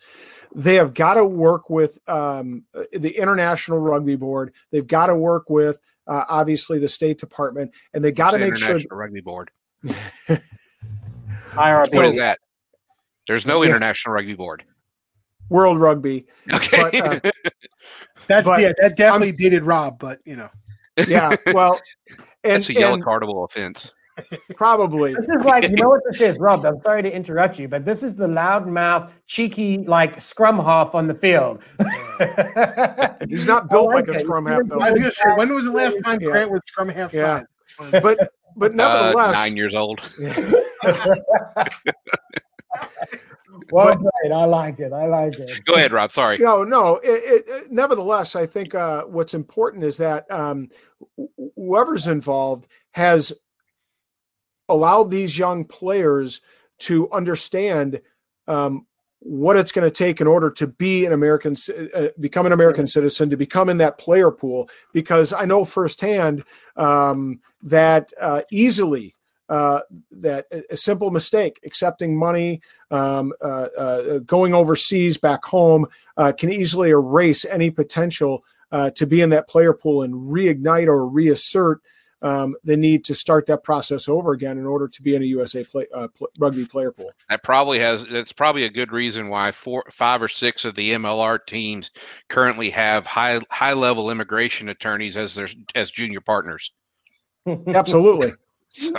[0.54, 4.54] they have got to work with um, the International Rugby Board.
[4.72, 8.56] They've got to work with uh, obviously the State Department, and they got to make
[8.58, 8.70] sure.
[8.70, 9.52] International Rugby Board.
[11.56, 11.94] IRB.
[11.96, 12.40] What is that?
[13.28, 13.70] There's no Yeah.
[13.70, 14.64] international rugby board.
[15.50, 16.26] World Rugby.
[16.54, 17.00] Okay.
[17.00, 17.32] But, uh,
[18.28, 20.50] That's But yeah, that definitely dated Rob, but you know.
[21.08, 23.92] Yeah, well, and, That's a yellow and cardable offense.
[24.56, 26.66] probably This is like, you know what this is, Rob?
[26.66, 31.06] I'm sorry to interrupt you, but this is the loudmouth, cheeky, like scrum half on
[31.08, 31.60] the field.
[33.30, 34.22] he's not I built like like a it.
[34.22, 34.80] scrum half though.
[34.80, 37.44] I was gonna say, when was the last time Grant was scrum half Yeah.
[37.80, 38.02] side?
[38.02, 40.02] But but Uh, nevertheless, nine years old.
[43.72, 44.32] well played.
[44.34, 44.92] I like it.
[44.94, 45.62] I like it.
[45.66, 46.12] Go ahead, Rob.
[46.12, 46.38] Sorry.
[46.38, 46.98] No, no.
[46.98, 50.70] It, it, it- nevertheless, I think uh, what's important is that um,
[51.56, 53.34] whoever's involved has
[54.70, 56.42] allowed these young players
[56.80, 58.02] to understand
[58.48, 58.86] um,
[59.28, 61.56] what it's going to take in order to be an American,
[61.96, 64.70] uh, become an American citizen, to become in that player pool.
[64.94, 66.44] Because I know firsthand
[66.76, 69.14] um, that uh, easily.
[69.48, 72.60] Uh, that a- simple mistake, accepting money,
[72.90, 75.86] um, uh, uh, going overseas back home,
[76.18, 80.88] uh, can easily erase any potential uh, to be in that player pool and reignite
[80.88, 81.80] or reassert
[82.22, 85.26] um, the need to start that process over again in order to be in a
[85.26, 87.12] USA play, uh, pl- rugby player pool.
[87.30, 88.06] That probably has.
[88.10, 91.92] That's probably a good reason why four, five or six of the MLR teams
[92.30, 96.72] currently have high high level immigration attorneys as their as junior partners.
[97.68, 98.34] Absolutely.
[98.70, 98.92] So,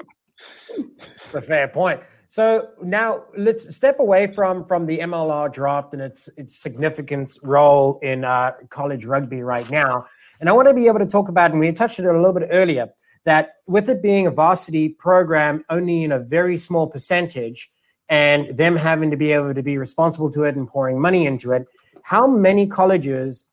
[0.78, 2.00] It's a fair point.
[2.28, 7.98] So now let's step away from from the MLR draft and its its significant role
[8.02, 10.06] in uh, college rugby right now.
[10.40, 12.16] And I want to be able to talk about, and we touched on it a
[12.16, 12.88] little bit earlier,
[13.26, 17.70] that with it being a varsity program only in a very small percentage,
[18.08, 21.52] and them having to be able to be responsible to it and pouring money into
[21.52, 21.66] it,
[22.02, 23.44] how many colleges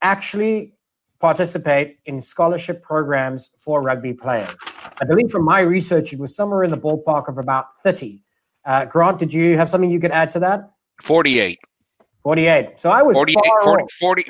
[0.00, 0.72] actually
[1.20, 4.54] participate in scholarship programs for rugby players?
[5.00, 8.22] I believe from my research, it was somewhere in the ballpark of about 30.
[8.64, 10.70] Uh, Grant, did you have something you could add to that?
[11.02, 11.58] 48.
[12.22, 12.80] 48.
[12.80, 13.92] So I was 48, far 40, off.
[13.92, 14.22] 40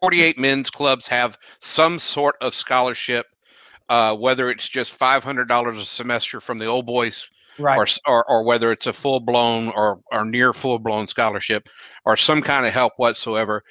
[0.00, 3.26] 48 men's clubs have some sort of scholarship,
[3.88, 7.26] uh, whether it's just $500 a semester from the old boys
[7.58, 7.76] Right.
[7.76, 11.68] or, or, or whether it's a full blown or, or near full blown scholarship
[12.04, 13.64] or some kind of help whatsoever.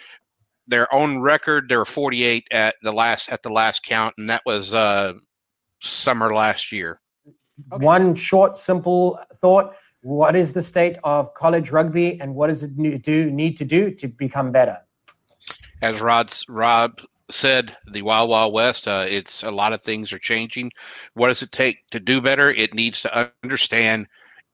[0.67, 1.67] They're on record.
[1.69, 5.13] They're 48 at the last at the last count, and that was uh,
[5.81, 6.99] summer last year.
[7.69, 9.73] One short, simple thought.
[10.01, 13.65] What is the state of college rugby and what does it need, do, need to
[13.65, 14.77] do to become better?
[15.81, 18.87] As Rod Rob said, the Wild Wild West.
[18.87, 20.71] Uh, it's a lot of things are changing.
[21.13, 22.49] What does it take to do better?
[22.49, 24.07] It needs to understand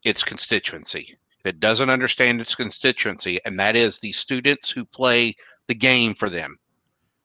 [0.03, 1.17] its constituency.
[1.39, 5.35] If it doesn't understand its constituency, and that is the students who play
[5.67, 6.57] the game for them.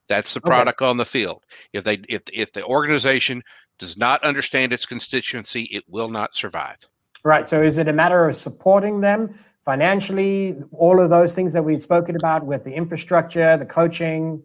[0.07, 0.49] That's the Okay.
[0.49, 1.43] product on the field.
[1.73, 3.43] If they if if the organization
[3.77, 6.77] does not understand its constituency, it will not survive.
[7.23, 7.47] Right.
[7.47, 11.81] So is it a matter of supporting them financially, all of those things that we've
[11.81, 14.43] spoken about with the infrastructure, the coaching?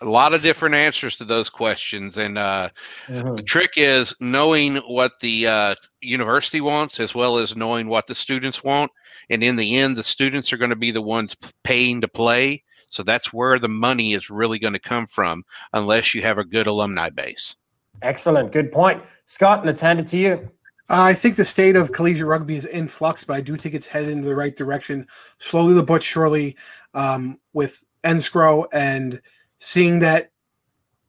[0.00, 2.70] A lot of different answers to those questions, and uh,
[3.08, 8.14] The trick is knowing what the uh, university wants as well as knowing what the
[8.14, 8.92] students want.
[9.30, 12.62] And in the end, the students are going to be the ones paying to play.
[12.86, 15.42] So that's where the money is really going to come from,
[15.72, 17.56] unless you have a good alumni base.
[18.02, 18.52] Excellent.
[18.52, 19.02] Good point.
[19.26, 20.50] Scott, let's hand it to you.
[20.90, 23.74] Uh, I think the state of collegiate rugby is in flux, but I do think
[23.74, 25.06] it's headed in the right direction,
[25.38, 26.56] slowly but surely,
[26.94, 29.20] um, with NSCRO and
[29.58, 30.30] seeing that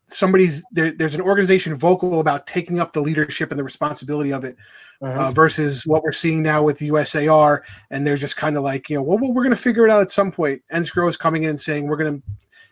[0.08, 4.44] somebody's there, there's an organization vocal about taking up the leadership and the responsibility of
[4.44, 4.58] it
[5.02, 5.28] uh-huh.
[5.28, 7.62] uh, versus what we're seeing now with USAR.
[7.90, 9.92] And they're just kind of like, you know, well, well we're going to figure it
[9.92, 10.62] out at some point.
[10.72, 12.28] NSCRO is coming in and saying we're going to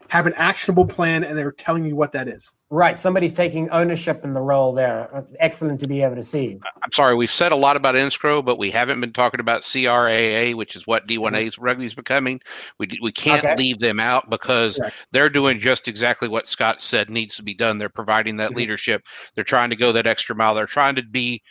[0.10, 2.52] have an actionable plan, and they're telling you what that is.
[2.70, 3.00] Right.
[3.00, 5.26] Somebody's taking ownership in the role there.
[5.40, 6.60] Excellent to be able to see.
[6.84, 10.54] I'm sorry, we've said a lot about NSCRO, but we haven't been talking about CRAA,
[10.54, 11.64] which is what D1A's mm-hmm.
[11.64, 12.42] rugby is becoming.
[12.78, 13.56] We, we can't okay.
[13.56, 14.96] leave them out because Correct.
[15.12, 17.78] they're doing just exactly what Scott said needs to be done.
[17.78, 18.58] They're providing that mm-hmm.
[18.58, 19.04] leadership.
[19.36, 20.54] They're trying to go that extra mile.
[20.54, 21.42] They're trying to be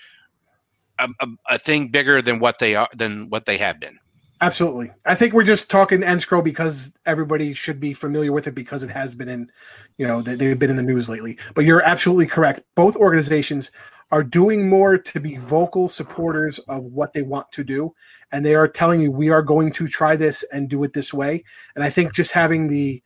[0.98, 3.98] a, a, a thing bigger than what they are than what they have been.
[4.40, 4.92] Absolutely.
[5.06, 8.90] I think we're just talking NSCRO because everybody should be familiar with it because it
[8.90, 9.50] has been in,
[9.96, 11.38] you know, they've been in the news lately.
[11.54, 12.62] But you're absolutely correct.
[12.74, 13.70] Both organizations
[14.12, 17.94] are doing more to be vocal supporters of what they want to do.
[18.30, 21.14] And they are telling you, we are going to try this and do it this
[21.14, 21.42] way.
[21.74, 23.02] And I think just having the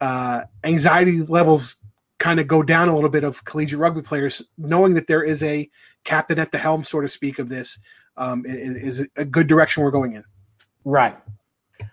[0.00, 1.76] uh, anxiety levels
[2.18, 5.42] kind of go down a little bit of collegiate rugby players, knowing that there is
[5.42, 5.68] a
[6.04, 7.78] captain at the helm, so to speak, of this,
[8.16, 10.24] um, is a good direction we're going in.
[10.88, 11.18] Right.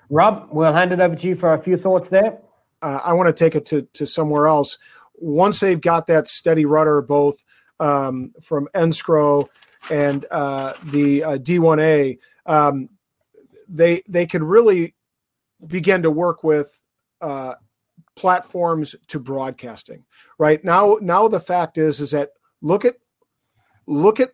[0.09, 2.39] Rob, we'll hand it over to you for a few thoughts there.
[2.81, 4.77] Uh, I want to take it to, to somewhere else.
[5.15, 7.43] Once they've got that steady rudder, both
[7.81, 9.49] um, from NSCRO
[9.91, 12.87] and uh, the uh, D1A, um,
[13.67, 14.95] they they can really
[15.67, 16.81] begin to work with
[17.19, 17.55] uh,
[18.15, 20.05] platforms to broadcasting.
[20.37, 22.29] Right now, now the fact is is that
[22.61, 22.95] look at
[23.87, 24.31] look at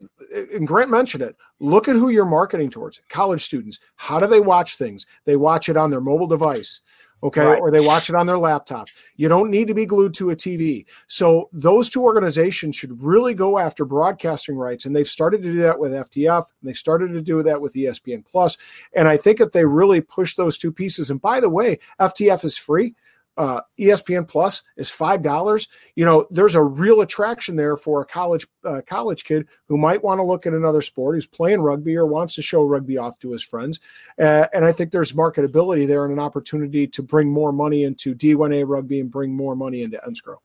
[0.54, 3.02] and grant mentioned it look at who you're marketing towards.
[3.10, 5.06] College students how do they watch things?
[5.26, 6.82] They watch it on their mobile device
[7.24, 7.60] okay right.
[7.60, 10.36] or they watch it on their laptop you don't need to be glued to a
[10.36, 15.52] tv so those two organizations should really go after broadcasting rights and they've started to
[15.52, 18.58] do that with ftf and they started to do that with espn plus
[18.94, 21.12] and i think if they really push those two pieces.
[21.12, 22.96] And by the way ftf is free
[23.38, 25.68] uh, ESPN Plus is five dollars.
[25.96, 30.04] You know, there's a real attraction there for a college uh, college kid who might
[30.04, 33.18] want to look at another sport, who's playing rugby or wants to show rugby off
[33.20, 33.80] to his friends.
[34.20, 38.14] Uh, and I think there's marketability there and an opportunity to bring more money into
[38.14, 40.38] D1A rugby and bring more money into NSCRO.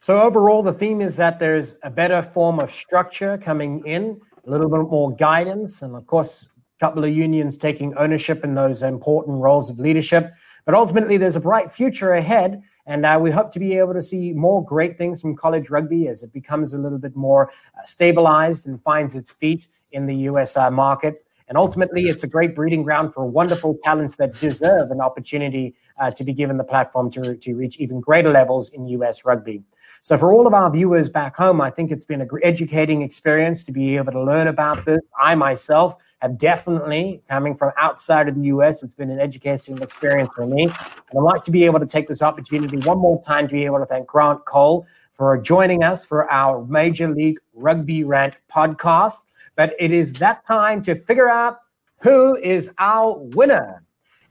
[0.00, 4.50] So overall, the theme is that there's a better form of structure coming in, a
[4.50, 6.46] little bit more guidance, and of course,
[6.76, 10.32] a couple of unions taking ownership in those important roles of leadership.
[10.64, 12.62] But ultimately, there's a bright future ahead.
[12.86, 16.08] And uh, we hope to be able to see more great things from college rugby
[16.08, 20.16] as it becomes a little bit more uh, stabilized and finds its feet in the
[20.28, 21.24] US uh, market.
[21.48, 26.10] And ultimately, it's a great breeding ground for wonderful talents that deserve an opportunity uh,
[26.10, 29.62] to be given the platform to, to reach even greater levels in US rugby.
[30.04, 33.64] So, for all of our viewers back home, I think it's been an educating experience
[33.64, 35.00] to be able to learn about this.
[35.18, 40.28] I myself have definitely, coming from outside of the US, it's been an educational experience
[40.34, 40.64] for me.
[40.64, 43.64] And I'd like to be able to take this opportunity one more time to be
[43.64, 49.22] able to thank Grant Cole for joining us for our Major League Rugby Rant podcast.
[49.56, 51.60] But it is that time to figure out
[52.02, 53.82] who is our winner.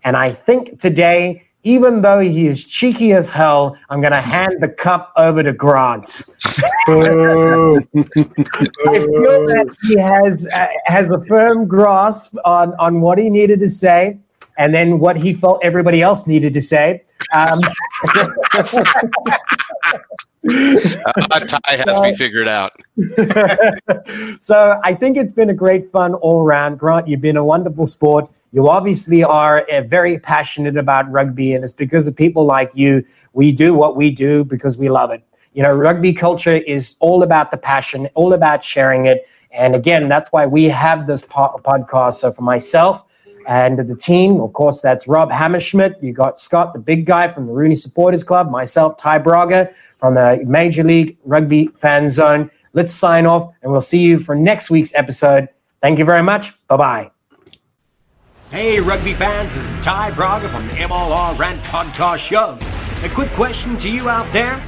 [0.04, 4.62] And I think today even though he is cheeky as hell, I'm going to hand
[4.62, 6.24] the cup over to Grant.
[6.46, 7.80] I feel
[9.48, 14.18] that he has uh, has a firm grasp on on what he needed to say,
[14.58, 17.04] and then what he felt everybody else needed to say.
[17.32, 17.62] Um,
[20.46, 22.74] uh, Ty has so, me figured out.
[24.42, 26.78] so I think it's been a great fun all around.
[26.78, 28.30] Grant, you've been a wonderful sport.
[28.54, 33.04] You obviously are uh, very passionate about rugby, and it's because of people like you.
[33.34, 35.24] We do what we do because we love it.
[35.54, 39.28] You know, rugby culture is all about the passion, all about sharing it.
[39.52, 42.16] And again, that's why we have this po- podcast.
[42.16, 43.04] So for myself
[43.48, 46.02] and the team, of course, that's Rob Hammerschmidt.
[46.02, 50.16] You got Scott, the big guy from the RUNY Supporters Club, myself, Ty Braga from
[50.16, 52.52] the Major League Rugby Fan Zone.
[52.74, 55.50] Let's sign off, and we'll see you for next week's episode.
[55.82, 56.54] Thank you very much.
[56.68, 57.13] Bye bye.
[58.54, 62.56] Hey, rugby fans, this is Ty Braga from the MLR Rant Podcast Show.
[63.02, 64.62] A quick question to you out there.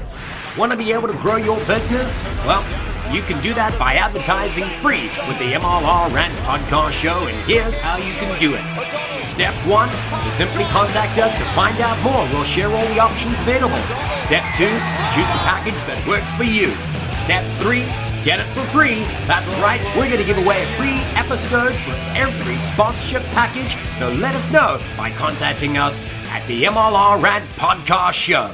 [0.57, 2.17] Want to be able to grow your business?
[2.49, 2.65] Well,
[3.13, 7.77] you can do that by advertising free with the MLR Rant Podcast Show, and here's
[7.77, 9.27] how you can do it.
[9.27, 9.89] Step one
[10.25, 12.25] is simply contact us to find out more.
[12.33, 13.77] We'll share all the options available.
[14.17, 14.73] Step two,
[15.13, 16.73] choose the package that works for you.
[17.21, 17.85] Step three,
[18.25, 19.03] Get it for free.
[19.27, 23.77] That's right, we're going to give away a free episode for every sponsorship package.
[23.99, 28.51] So let us know by contacting us at the MLR Rant Podcast Show.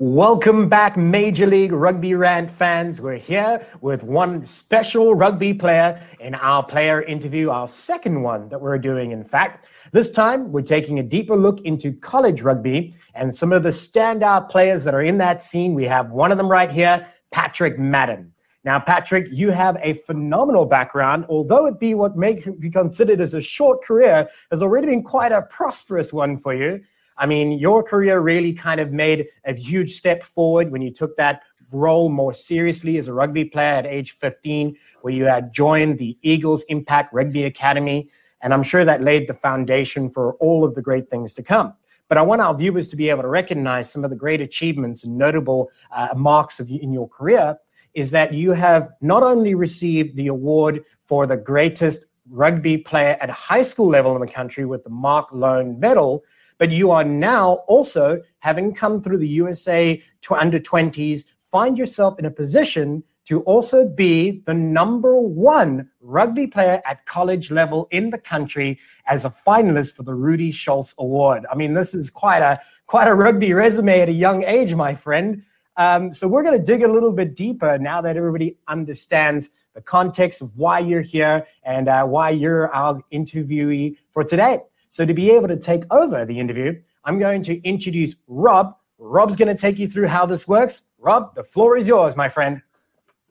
[0.00, 3.00] Welcome back, Major League Rugby Rant fans.
[3.00, 8.60] We're here with one special rugby player in our player interview, our second one that
[8.60, 9.66] we're doing, in fact.
[9.92, 14.50] This time, we're taking a deeper look into college rugby and some of the standout
[14.50, 15.74] players that are in that scene.
[15.74, 18.32] We have one of them right here, Patrick Madden.
[18.64, 21.24] Now, Patrick, you have a phenomenal background.
[21.28, 25.32] Although it be what may be considered as a short career, has already been quite
[25.32, 26.80] a prosperous one for you.
[27.16, 31.16] I mean, your career really kind of made a huge step forward when you took
[31.16, 35.98] that role more seriously as a rugby player at age 15, where you had joined
[35.98, 38.10] the Eagles Impact Rugby Academy.
[38.40, 41.74] And I'm sure that laid the foundation for all of the great things to come.
[42.08, 45.04] But I want our viewers to be able to recognize some of the great achievements
[45.04, 47.56] and notable uh, marks of in your career.
[47.94, 53.30] Is that you have not only received the award for the greatest rugby player at
[53.30, 56.22] high school level in the country with the Mark Loane Medal,
[56.58, 62.18] but you are now also, having come through the USA to under 20s, find yourself
[62.18, 68.08] in a position to also be the number one rugby player at college level in
[68.08, 71.44] the country as a finalist for the Rudy Scholz Award.
[71.52, 74.94] I mean, this is quite a quite a rugby resume at a young age, my
[74.94, 75.42] friend.
[75.76, 79.82] Um, so we're going to dig a little bit deeper now that everybody understands the
[79.82, 84.60] context of why you're here and uh, why you're our interviewee for today.
[84.88, 88.74] So to be able to take over the interview, I'm going to introduce Rob.
[88.96, 90.82] Rob's going to take you through how this works.
[90.98, 92.62] Rob, the floor is yours, my friend.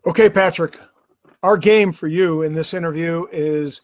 [0.07, 0.79] Okay, Patrick.
[1.43, 3.81] Our game for you in this interview is,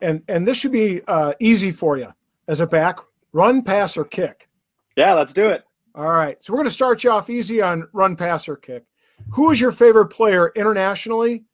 [0.00, 2.08] and and this should be uh, easy for you
[2.48, 2.98] as a back:
[3.34, 4.48] run, pass, or kick.
[4.96, 5.64] Yeah, let's do it.
[5.94, 6.42] All right.
[6.42, 8.84] So we're going to start you off easy on run, pass, or kick.
[9.32, 11.44] Who is your favorite player internationally,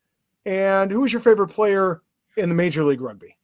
[0.47, 2.03] and who is your favorite player
[2.37, 3.37] in the Major League Rugby?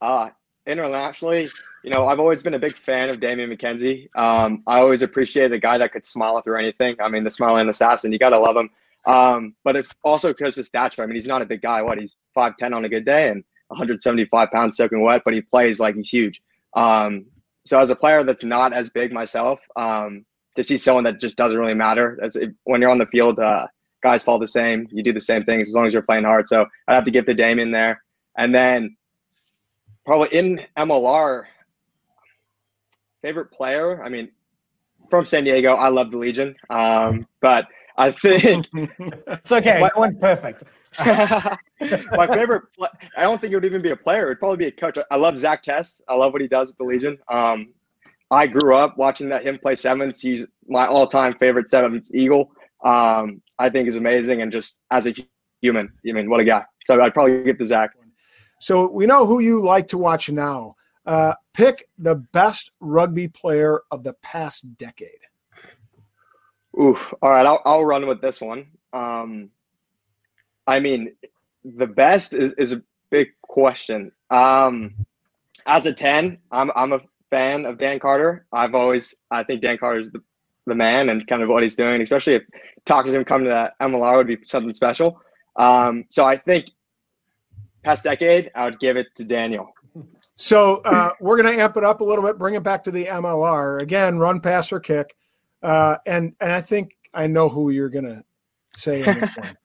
[0.00, 0.30] Uh,
[0.68, 1.48] internationally,
[1.82, 4.08] you know, I've always been a big fan of Damian McKenzie.
[4.14, 6.94] Um, I always appreciate the guy that could smile through anything.
[7.00, 8.70] I mean, the smiling assassin, you got to love him.
[9.06, 11.02] Um, but it's also because of stature.
[11.02, 11.82] I mean, he's not a big guy.
[11.82, 11.98] What?
[11.98, 15.94] He's 5'10 on a good day and 175 pounds soaking wet, but he plays like
[15.94, 16.40] he's huge.
[16.74, 17.26] Um,
[17.66, 20.24] so as a player that's not as big myself, um,
[20.56, 22.18] to see someone that just doesn't really matter.
[22.22, 23.66] As when you're on the field, uh,
[24.02, 24.86] guys fall the same.
[24.92, 26.48] You do the same things as long as you're playing hard.
[26.48, 28.02] So I'd have to give the Dame in there.
[28.36, 28.96] And then
[30.06, 31.44] probably in MLR,
[33.22, 34.02] favorite player.
[34.02, 34.30] I mean,
[35.10, 36.54] from San Diego, I love the Legion.
[36.70, 37.66] Um, but
[37.96, 39.80] I think it's okay.
[39.80, 40.64] My, one's perfect.
[41.00, 42.62] my favorite.
[43.16, 44.26] I don't think it would even be a player.
[44.26, 44.98] It'd probably be a coach.
[45.10, 46.02] I love Zach Test.
[46.08, 47.18] I love what he does with the Legion.
[47.28, 47.72] Um,
[48.30, 50.20] I grew up watching that him play sevens.
[50.20, 52.50] He's my all-time favorite sevens Eagle.
[52.84, 55.14] Um, I think is amazing, and just as a
[55.60, 56.64] human, I mean, what a guy.
[56.86, 57.90] So I'd probably give the Zach.
[58.60, 60.74] So we know who you like to watch now.
[61.06, 65.10] Uh, pick the best rugby player of the past decade.
[66.80, 67.12] Oof.
[67.22, 68.66] All right, I'll, I'll run with this one.
[68.92, 69.50] Um,
[70.66, 71.14] I mean,
[71.64, 74.12] the best is, is a big question.
[74.30, 74.94] Um,
[75.66, 77.00] as a 10, I'm, I'm a
[77.30, 78.46] fan of Dan Carter.
[78.52, 80.22] I've always, I think Dan Carter is the,
[80.66, 82.42] the man and kind of what he's doing, especially if
[82.84, 85.20] talking to him coming to that MLR would be something special.
[85.56, 86.70] Um, so I think
[87.82, 89.72] past decade, I would give it to Daniel.
[90.36, 92.90] So uh, we're going to amp it up a little bit, bring it back to
[92.90, 95.14] the MLR again, run, pass, or kick,
[95.64, 98.22] uh, and and I think I know who you're going to
[98.76, 99.56] say in this one.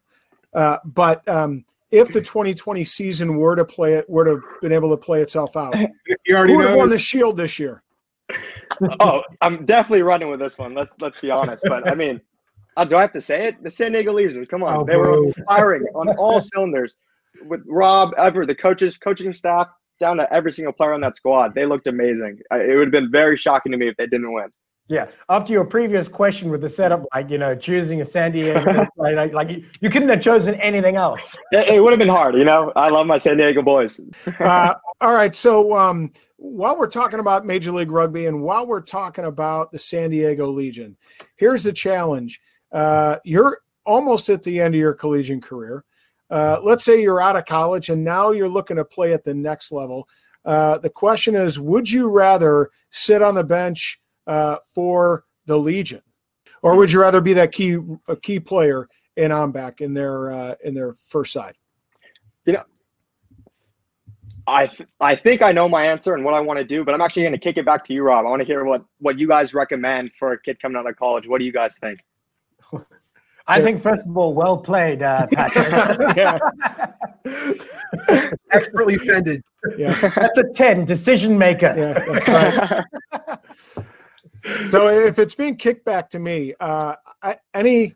[0.52, 4.90] Uh, but um, if the 2020 season were to play it, were to been able
[4.90, 5.76] to play itself out,
[6.26, 7.84] you already who know won the Shield this year.
[9.00, 10.74] oh, I'm definitely running with this one.
[10.74, 11.66] Let's let's be honest.
[11.68, 12.22] But I mean,
[12.78, 13.62] uh, do I have to say it?
[13.62, 14.48] The San Diego Legions.
[14.48, 15.26] Come on, oh, they bro.
[15.26, 16.96] were firing on all cylinders
[17.46, 19.68] with Rob, ever the coaches, coaching staff,
[20.00, 21.54] down to every single player on that squad.
[21.54, 22.40] They looked amazing.
[22.52, 24.50] It would have been very shocking to me if they didn't win.
[24.90, 25.06] Yeah.
[25.30, 29.34] After your previous question with the setup, like, you know, choosing a San Diego, like,
[29.34, 31.38] like you, you, couldn't have chosen anything else.
[31.52, 32.74] It, it, would have been hard, you know.
[32.76, 34.02] I love my San Diego boys.
[34.40, 35.36] uh, all right.
[35.36, 39.78] So um, while we're talking about Major League Rugby and while we're talking about the
[39.78, 40.98] San Diego Legion,
[41.36, 42.42] here's the challenge.
[42.72, 45.84] Uh, you're almost at the end of your collegiate career.
[46.32, 49.36] Uh, let's say you're out of college and now you're looking to play at the
[49.36, 50.08] next level.
[50.46, 54.00] Uh, the question is, would you rather sit on the bench
[54.30, 56.02] uh, for the Legion,
[56.62, 57.78] or would you rather be that key
[58.08, 61.56] a key player in Ambach in their uh, in their first side?
[62.46, 62.64] You know,
[64.48, 66.94] I th- I think I know my answer and what I want to do, but
[66.94, 68.26] I'm actually going to kick it back to you, Rob.
[68.26, 70.96] I want to hear what what you guys recommend for a kid coming out of
[70.96, 71.28] college.
[71.28, 72.00] What do you guys think?
[73.48, 76.42] I think first of all, well played, uh, Patrick.
[78.52, 79.44] Expertly fended.
[79.76, 80.00] Yeah.
[80.16, 81.74] That's a 10, decision maker.
[81.76, 82.84] Yeah,
[84.72, 87.96] so if it's being kicked back to me, uh, I, any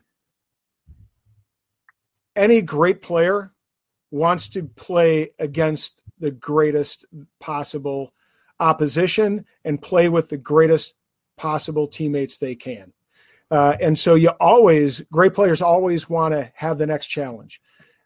[2.35, 3.51] any great player
[4.11, 7.05] wants to play against the greatest
[7.39, 8.13] possible
[8.59, 10.93] opposition and play with the greatest
[11.37, 12.93] possible teammates they can.
[13.51, 17.61] Uh, and so you always, great players always want to have the next challenge.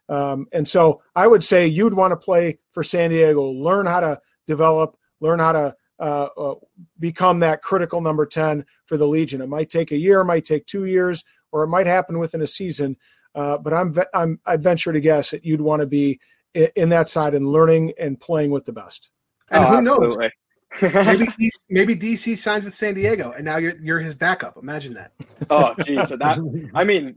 [0.08, 4.00] Um, and so I would say you'd want to play for San Diego, learn how
[4.00, 6.54] to develop, learn how to uh, uh,
[6.98, 9.40] become that critical number 10 for the Legion.
[9.40, 12.42] It might take a year, it might take two years, or it might happen within
[12.42, 12.96] a season.
[13.34, 16.20] Uh, but I'm, I'm, I'd venture to guess that you'd want to be
[16.54, 19.10] in, in that side and learning and playing with the best.
[19.50, 20.16] And oh, who knows?
[20.82, 24.56] maybe DC, maybe DC signs with San Diego, and now you're you're his backup.
[24.56, 25.12] Imagine that.
[25.50, 26.38] Oh, geez, so that
[26.74, 27.16] I mean,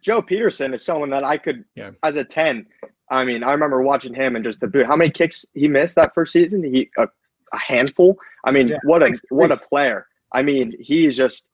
[0.00, 1.90] Joe Pietersen is someone that I could, yeah.
[2.02, 2.66] as a ten.
[3.10, 4.86] I mean, I remember watching him and just the boot.
[4.86, 6.62] How many kicks he missed that first season?
[6.62, 7.08] He a,
[7.52, 8.16] a handful.
[8.44, 10.06] I mean, yeah, what a what a player.
[10.32, 11.48] I mean, he is just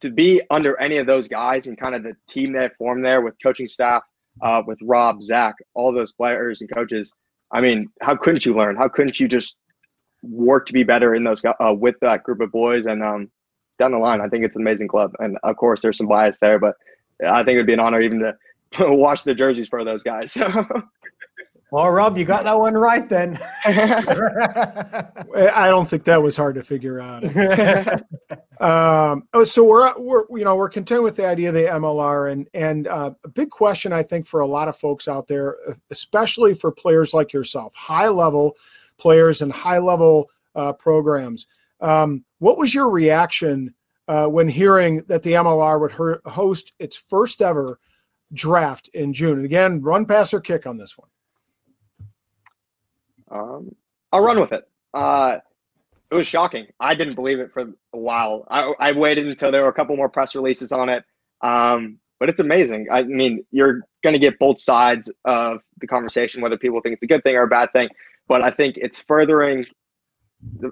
[0.00, 3.20] to be under any of those guys and kind of the team they formed there
[3.20, 4.02] with coaching staff,
[4.42, 7.12] uh, with Rob, Zach, all those players and coaches.
[7.52, 8.76] I mean, how couldn't you learn?
[8.76, 9.56] How couldn't you just
[10.22, 13.30] work to be better in those uh, with that group of boys and um,
[13.78, 14.20] down the line.
[14.20, 16.76] I think it's an amazing club, and of course there's some bias there, but
[17.26, 18.34] I think it'd be an honor even to
[18.80, 20.36] watch the jerseys for those guys.
[21.70, 23.38] well, Rob, you got that one right then.
[23.64, 25.06] I
[25.68, 27.24] don't think that was hard to figure out.
[28.60, 32.32] um, oh, so we're we're you know we're content with the idea of the MLR,
[32.32, 35.56] and and uh, a big question I think for a lot of folks out there,
[35.90, 38.56] especially for players like yourself, high level
[38.98, 41.46] players and high level uh, programs.
[41.80, 43.74] Um, what was your reaction
[44.08, 47.78] uh, when hearing that the MLR would her- host its first ever
[48.32, 49.38] draft in June?
[49.38, 51.08] And again, run, pass, or kick on this one.
[53.30, 53.74] Um,
[54.12, 54.64] I'll run with it.
[54.94, 55.38] Uh,
[56.10, 56.66] it was shocking.
[56.80, 58.46] I didn't believe it for a while.
[58.50, 61.04] I, I waited until there were a couple more press releases on it.
[61.42, 62.88] Um, but it's amazing.
[62.90, 67.02] I mean, you're going to get both sides of the conversation, whether people think it's
[67.02, 67.88] a good thing or a bad thing
[68.30, 69.66] but I think it's furthering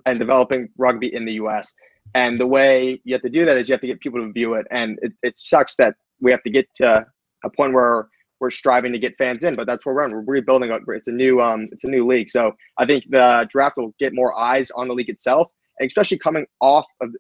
[0.07, 1.75] and developing rugby in the U.S.
[2.15, 4.33] And the way you have to do that is you have to get people to
[4.33, 4.65] view it.
[4.71, 7.05] And it, it sucks that we have to get to
[7.43, 8.07] a point where
[8.41, 10.13] we're striving to get fans in, but that's where we're on.
[10.13, 10.71] We're rebuilding.
[10.89, 12.31] It's a new, um, it's a new league.
[12.31, 15.49] So I think the draft will get more eyes on the league itself,
[15.83, 17.11] especially coming off of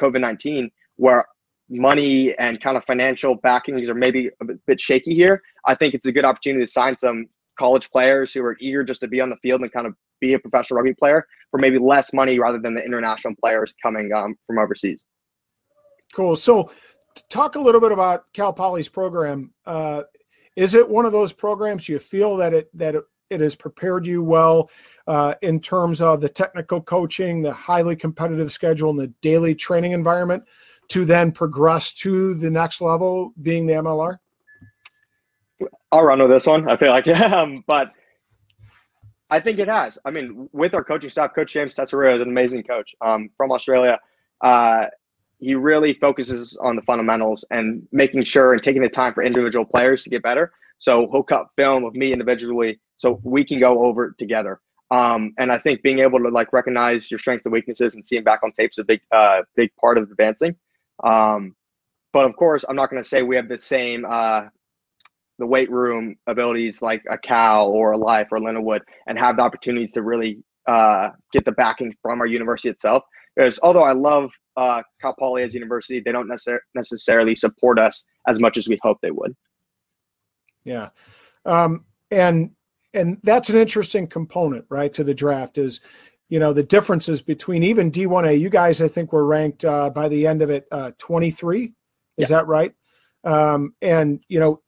[0.00, 1.24] COVID nineteen, where
[1.70, 5.42] money and kind of financial backings are maybe a bit shaky here.
[5.66, 7.26] I think it's a good opportunity to sign some
[7.58, 10.34] college players who are eager just to be on the field and kind of be
[10.34, 14.34] a professional rugby player for maybe less money rather than the international players coming um,
[14.46, 15.04] from overseas.
[16.14, 16.36] Cool.
[16.36, 16.70] So,
[17.28, 19.52] talk a little bit about Cal Poly's program.
[19.66, 20.02] Uh,
[20.58, 24.04] is it one of those programs you feel that it that it, it has prepared
[24.04, 24.68] you well
[25.06, 29.92] uh, in terms of the technical coaching, the highly competitive schedule, and the daily training
[29.92, 30.42] environment
[30.88, 34.18] to then progress to the next level, being the MLR?
[35.92, 36.68] I'll run with this one.
[36.68, 37.92] I feel like, um, but
[39.30, 39.96] I think it has.
[40.04, 43.52] I mean, with our coaching staff, Coach James Tessera is an amazing coach um, from
[43.52, 44.00] Australia.
[44.40, 44.86] Uh,
[45.38, 49.64] he really focuses on the fundamentals and making sure and taking the time for individual
[49.64, 50.52] players to get better.
[50.78, 54.60] So he'll cut film of me individually so we can go over it together.
[54.90, 58.24] Um, and I think being able to like recognize your strengths and weaknesses and seeing
[58.24, 60.56] back on tape is a big, uh, big part of advancing.
[61.04, 61.54] Um,
[62.12, 64.46] but of course, I'm not going to say we have the same uh,
[65.38, 69.42] the weight room abilities like a Cal or a Life or Lindenwood and have the
[69.42, 73.04] opportunities to really uh, get the backing from our university itself.
[73.38, 77.78] Because although I love uh, Cal Poly as a university, they don't necessar- necessarily support
[77.78, 79.32] us as much as we hope they would.
[80.64, 80.88] Yeah,
[81.44, 82.50] um, and
[82.92, 85.80] and that's an interesting component, right, to the draft is
[86.28, 88.40] you know the differences between even D1A.
[88.40, 91.62] You guys, I think, were ranked uh, by the end of it uh, 23.
[91.62, 91.72] Is
[92.16, 92.26] yeah.
[92.26, 92.74] that right?
[93.22, 94.62] Um, and you know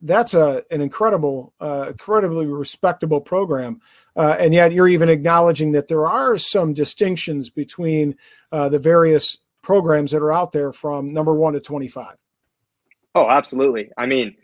[0.00, 3.80] that's a an incredible, uh, incredibly respectable program,
[4.16, 8.16] uh, and yet you're even acknowledging that there are some distinctions between
[8.52, 12.16] uh, the various programs that are out there from number one to 25.
[13.14, 13.90] Oh, absolutely.
[13.96, 14.34] I mean,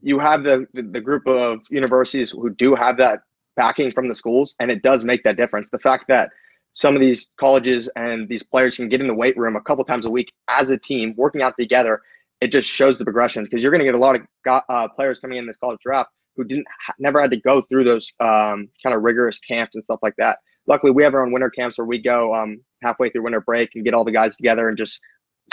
[0.00, 3.20] you have the, the, the group of universities who do have that
[3.56, 5.70] backing from the schools, and it does make that difference.
[5.70, 6.30] The fact that
[6.74, 9.84] some of these colleges and these players can get in the weight room a couple
[9.84, 12.02] times a week as a team, working out together,
[12.42, 15.20] it just shows the progression because you're going to get a lot of uh, players
[15.20, 16.66] coming in this college draft who didn't
[16.98, 20.40] never had to go through those um, kind of rigorous camps and stuff like that.
[20.66, 23.70] Luckily, we have our own winter camps where we go um, halfway through winter break
[23.76, 24.98] and get all the guys together and just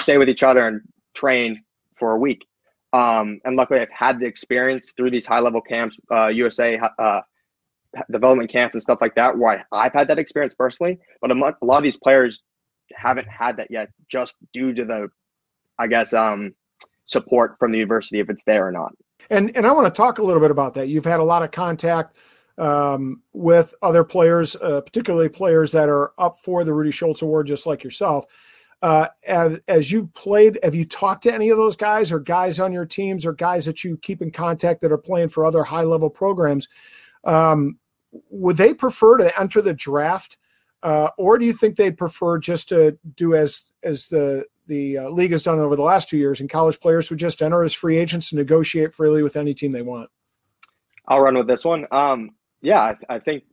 [0.01, 0.81] stay with each other and
[1.13, 1.63] train
[1.95, 2.43] for a week.
[2.91, 7.21] Um, and luckily, I've had the experience through these high level camps, uh, USA uh,
[8.11, 10.97] development camps and stuff like that, where I, have had that experience personally.
[11.21, 12.41] But a, a lot of these players
[12.95, 15.09] haven't had that yet, just due to the,
[15.77, 16.55] I guess, um,
[17.09, 18.93] support from the university if it's there or not.
[19.29, 20.87] And and I want to talk a little bit about that.
[20.87, 22.17] You've had a lot of contact
[22.57, 27.47] um, with other players, uh, particularly players that are up for the Rudy Scholz Award,
[27.47, 28.25] just like yourself.
[28.81, 32.61] Uh, as, as you've played, have you talked to any of those guys or guys
[32.61, 35.63] on your teams or guys that you keep in contact that are playing for other
[35.63, 36.67] high level programs?
[37.25, 37.77] Um,
[38.29, 40.37] would they prefer to enter the draft,
[40.81, 45.09] uh, or do you think they'd prefer just to do as as the the uh,
[45.09, 47.73] league has done over the last two years, and college players would just enter as
[47.73, 50.09] free agents and negotiate freely with any team they want?
[51.07, 51.85] I'll run with this one.
[51.91, 53.43] Um, yeah, I, I think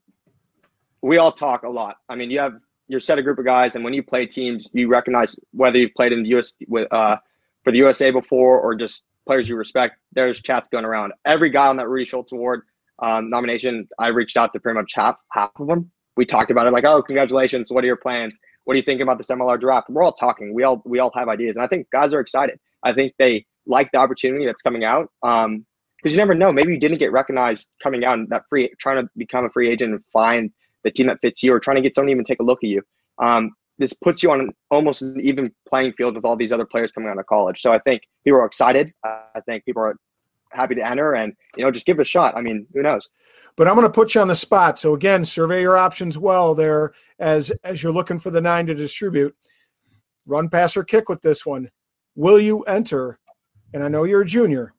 [1.02, 1.96] we all talk a lot.
[2.08, 2.54] I mean, you have
[2.86, 5.94] your set of group of guys, and when you play teams, you recognize whether you've
[5.94, 7.16] played in the US with uh,
[7.64, 9.96] for the USA before or just players you respect.
[10.12, 11.12] There's chats going around.
[11.24, 12.62] Every guy on that Rudy Scholz Award
[13.00, 15.90] um, nomination, I reached out to pretty much half half of them.
[16.16, 17.70] We talked about it, like, oh, congratulations.
[17.70, 18.38] What are your plans?
[18.66, 19.88] What are you thinking about this MLR draft?
[19.88, 20.52] We're all talking.
[20.52, 22.58] We all we all have ideas, and I think guys are excited.
[22.82, 25.08] I think they like the opportunity that's coming out.
[25.22, 25.64] Um,
[26.02, 26.52] because you never know.
[26.52, 29.68] Maybe you didn't get recognized coming out and that free trying to become a free
[29.68, 30.50] agent and find
[30.84, 32.58] the team that fits you or trying to get someone to even take a look
[32.62, 32.82] at you.
[33.18, 36.66] Um, this puts you on an, almost an even playing field with all these other
[36.66, 37.60] players coming out of college.
[37.60, 38.92] So I think people are excited.
[39.04, 39.96] I think people are
[40.56, 42.36] happy to enter and you know just give it a shot.
[42.36, 43.08] I mean, who knows?
[43.56, 44.78] But I'm going to put you on the spot.
[44.78, 48.74] So again, survey your options well there as as you're looking for the nine to
[48.74, 49.34] distribute.
[50.26, 51.70] Run, pass, or kick with this one.
[52.16, 53.18] Will you enter?
[53.72, 54.74] And I know you're a junior.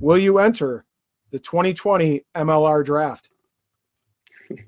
[0.00, 0.84] Will you enter
[1.30, 3.30] the 2020 MLR draft?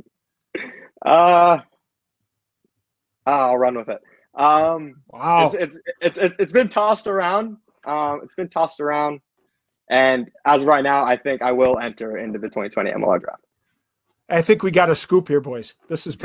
[1.05, 1.59] Uh,
[3.27, 4.01] I'll run with it.
[4.35, 7.59] Um, wow, it's, it's it's, it's it's been tossed around.
[7.85, 9.21] Um, it's been tossed around,
[9.89, 13.45] and as of right now, I think I will enter into the 2020 MLR draft.
[14.29, 15.75] I think we got a scoop here, boys.
[15.89, 16.17] This is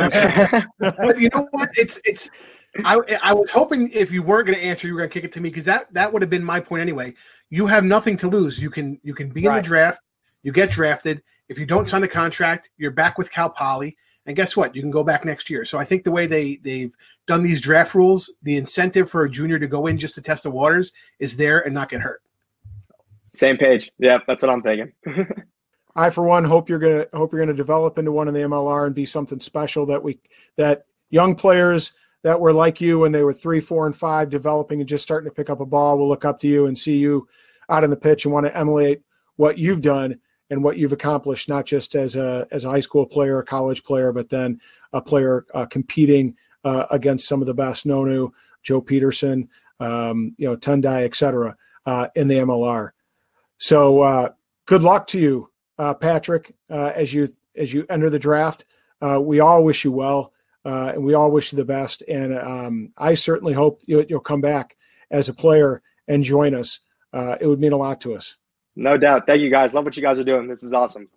[0.80, 1.70] but you know what?
[1.76, 2.30] It's it's.
[2.86, 5.26] I I was hoping if you weren't going to answer, you were going to kick
[5.26, 7.14] it to me because that that would have been my point anyway.
[7.50, 8.62] You have nothing to lose.
[8.62, 9.58] You can you can be right.
[9.58, 10.02] in the draft.
[10.44, 11.22] You get drafted.
[11.50, 13.98] If you don't sign the contract, you're back with Cal Poly.
[14.26, 14.76] And guess what?
[14.76, 15.66] You can go back next year.
[15.66, 16.96] So I think the way they they've
[17.26, 20.44] done these draft rules, the incentive for a junior to go in just to test
[20.44, 22.22] the waters is there and not get hurt.
[23.34, 23.92] Same page.
[24.00, 24.92] Yeah, that's what I'm thinking.
[25.96, 28.86] I, for one, hope you're gonna hope you're gonna develop into one in the MLR
[28.86, 30.20] and be something special that we
[30.56, 34.80] that young players that were like you when they were three, four, and five, developing
[34.80, 36.98] and just starting to pick up a ball will look up to you and see
[36.98, 37.28] you
[37.70, 39.02] out in the pitch and want to emulate
[39.38, 40.20] what you've done
[40.50, 43.84] and what you've accomplished, not just as a as a high school player, a college
[43.84, 44.60] player, but then
[44.94, 48.32] a player uh, competing uh, against some of the best, Nonu,
[48.64, 49.48] Joe Pietersen,
[49.80, 51.56] um, you know, Tundai, et cetera,
[51.86, 52.92] uh, in the MLR.
[53.60, 54.30] So uh,
[54.66, 58.66] good luck to you, uh, Patrick, uh, as you as you enter the draft.
[59.20, 60.34] we all wish you well,
[60.64, 62.02] and we all wish you the best.
[62.08, 64.78] And um, I certainly hope you'll, you'll, come back
[65.12, 66.80] as a player and join us.
[67.14, 68.38] it would mean a lot to us.
[68.76, 69.28] No doubt.
[69.28, 69.74] Thank you guys.
[69.74, 70.48] Love what you guys are doing.
[70.48, 71.10] This is awesome.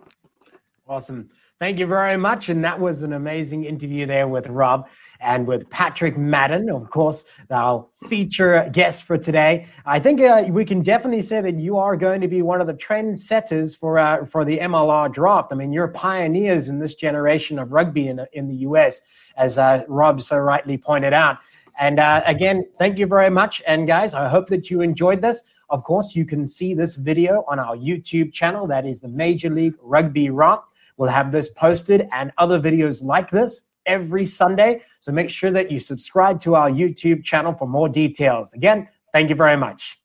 [0.88, 1.30] Awesome.
[1.62, 2.48] Thank you very much.
[2.48, 4.88] And that was an amazing interview there with Rob
[5.20, 9.68] and with Patrick Madden, of course, our feature guest for today.
[9.86, 12.66] I think uh, we can definitely say that you are going to be one of
[12.66, 15.52] the trendsetters for uh, for the MLR draft.
[15.52, 19.00] I mean, you're pioneers in this generation of rugby in, in the US,
[19.36, 21.38] as uh, Rob so rightly pointed out.
[21.78, 23.62] And uh, again, thank you very much.
[23.68, 25.42] And guys, I hope that you enjoyed this.
[25.70, 28.66] Of course, you can see this video on our YouTube channel.
[28.66, 30.62] That is the Major League Rugby Rant.
[31.02, 34.82] We'll have this posted and other videos like this every Sunday.
[35.00, 38.54] So make sure that you subscribe to our YouTube channel for more details.
[38.54, 40.01] Again, thank you very much.